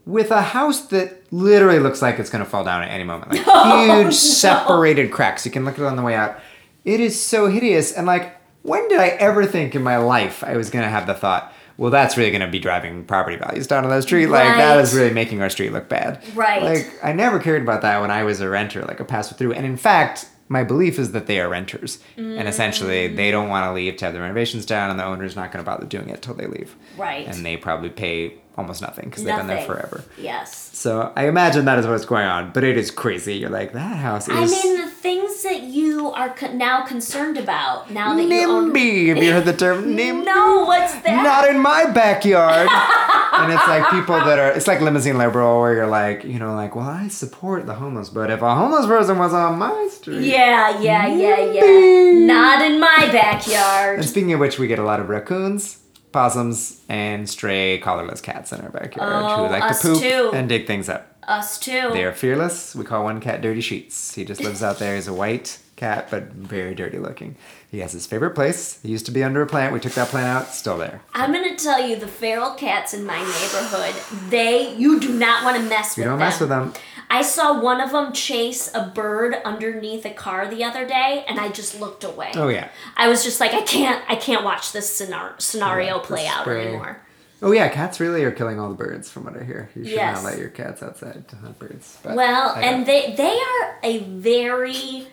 [0.04, 3.42] With a house that literally looks like it's gonna fall down at any moment, like
[3.46, 5.44] oh, huge separated cracks.
[5.46, 6.38] You can look at it on the way out.
[6.84, 10.56] It is so hideous, and like, when did I ever think in my life I
[10.56, 13.90] was gonna have the thought, well, that's really gonna be driving property values down on
[13.90, 14.26] that street?
[14.26, 14.82] Like, that Right.
[14.82, 16.20] is really making our street look bad.
[16.34, 16.62] Right.
[16.62, 19.52] Like, I never cared about that when I was a renter, like a pass through.
[19.52, 23.16] And in fact, my belief is that they are renters, and essentially mm.
[23.16, 25.64] they don't want to leave to have the renovations done, and the owner's not going
[25.64, 26.76] to bother doing it till they leave.
[26.98, 27.26] Right.
[27.26, 30.04] And they probably pay almost nothing because they've been there forever.
[30.18, 30.70] Yes.
[30.76, 33.34] So I imagine that is what's going on, but it is crazy.
[33.36, 37.36] You're like, that house is I mean, the things that you are co- now concerned
[37.38, 38.72] about, now that you own.
[38.72, 39.08] NIMBY.
[39.14, 40.24] Have you heard the term NIMBY?
[40.24, 41.22] No, what's that?
[41.22, 42.68] Not in my backyard.
[43.32, 46.54] and it's like people that are, it's like limousine liberal where you're like, you know,
[46.54, 50.22] like, well, I support the homeless, but if a homeless person was on my street.
[50.22, 52.26] Yeah, yeah, yeah, yeah.
[52.26, 54.04] Not in my And backyard.
[54.04, 55.78] speaking of which, we get a lot of raccoons,
[56.12, 60.30] possums, and stray collarless cats in our backyard Oh, who like to poop too.
[60.34, 61.08] and dig things up.
[61.26, 61.90] Us too.
[61.92, 62.74] They are fearless.
[62.74, 64.14] We call one cat Dirty Sheets.
[64.14, 64.94] He just lives out there.
[64.96, 67.36] He's a white cat, but very dirty looking.
[67.70, 68.80] He has his favorite place.
[68.82, 69.72] He used to be under a plant.
[69.72, 70.52] We took that plant out.
[70.52, 71.00] Still there.
[71.14, 73.94] I'm gonna tell you, the feral cats in my neighborhood,
[74.30, 76.28] they, you do not want to mess You with You don't them.
[76.28, 76.74] mess with them.
[77.14, 81.38] I saw one of them chase a bird underneath a car the other day, and
[81.38, 82.32] I just looked away.
[82.34, 82.68] Oh yeah.
[82.96, 86.42] I was just like, I can't, I can't watch this scenario, scenario Yeah, play out
[86.44, 86.68] spray.
[86.68, 87.02] anymore.
[87.42, 87.68] Oh yeah.
[87.68, 89.68] Cats really are killing all the birds, from what I hear.
[89.76, 90.22] You should Yes.
[90.22, 91.98] not let your cats outside to hunt birds.
[92.02, 95.06] But Well, and they they are a very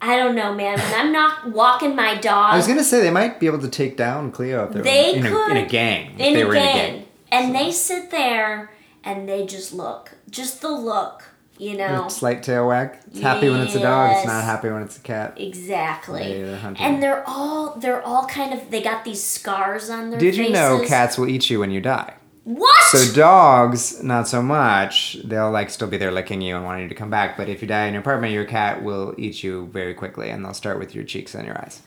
[0.00, 0.78] I don't know, man.
[0.78, 3.68] When I'm not walking my dog I was gonna say they might be able to
[3.68, 6.12] take down Cleo if they were They in, a, could- in a gang.
[6.14, 7.06] If in they a were gang, in a gang.
[7.32, 8.70] and they sit there
[9.04, 11.24] and they just look, just the look,
[11.58, 12.96] You know, Slight tail wag.
[13.08, 14.16] It's happy when it's a dog.
[14.16, 15.34] It's not happy when it's a cat.
[15.40, 16.42] exactly.
[16.42, 20.34] They're and they're all they're all kind of they got these scars on their Did
[20.36, 20.46] faces.
[20.46, 22.14] you know cats will eat you when you die?
[22.44, 22.82] What?
[22.84, 25.18] So dogs, not so much.
[25.24, 27.36] They'll like still be there licking you and wanting you to come back.
[27.36, 30.42] But if you die in your apartment, your cat will eat you very quickly, and
[30.44, 31.82] they'll start with your cheeks and your eyes.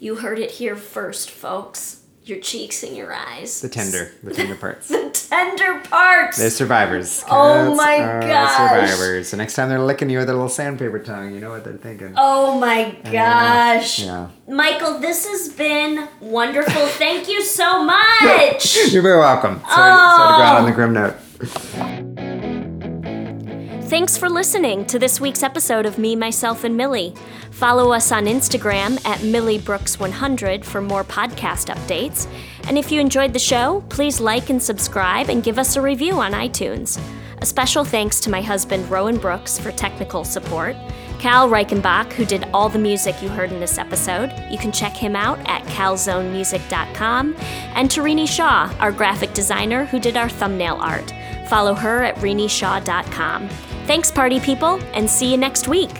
[0.00, 2.01] you heard it here first, folks.
[2.24, 3.60] Your cheeks and your eyes.
[3.60, 4.88] The tender, the tender parts.
[4.88, 6.38] The tender parts.
[6.38, 7.24] They're survivors.
[7.28, 8.90] Oh Cats my are gosh.
[8.90, 9.28] Survivors.
[9.28, 11.72] So next time they're licking you with their little sandpaper tongue, you know what they're
[11.72, 12.14] thinking.
[12.16, 14.04] Oh my uh, gosh.
[14.04, 14.28] Yeah.
[14.46, 16.86] Michael, this has been wonderful.
[16.86, 18.76] Thank you so much.
[18.92, 19.60] You're very welcome.
[19.60, 22.28] Sorry, sorry to go out on the grim note.
[23.92, 27.14] Thanks for listening to this week's episode of Me, Myself, and Millie.
[27.50, 32.26] Follow us on Instagram at MillieBrooks100 for more podcast updates.
[32.66, 36.14] And if you enjoyed the show, please like and subscribe and give us a review
[36.14, 36.98] on iTunes.
[37.42, 40.74] A special thanks to my husband, Rowan Brooks, for technical support.
[41.18, 44.32] Cal Reichenbach, who did all the music you heard in this episode.
[44.50, 47.36] You can check him out at calzonemusic.com.
[47.74, 51.12] And to Rini Shaw, our graphic designer, who did our thumbnail art.
[51.50, 53.50] Follow her at renishaw.com.
[53.86, 55.90] Thanks, party people, and see you next week.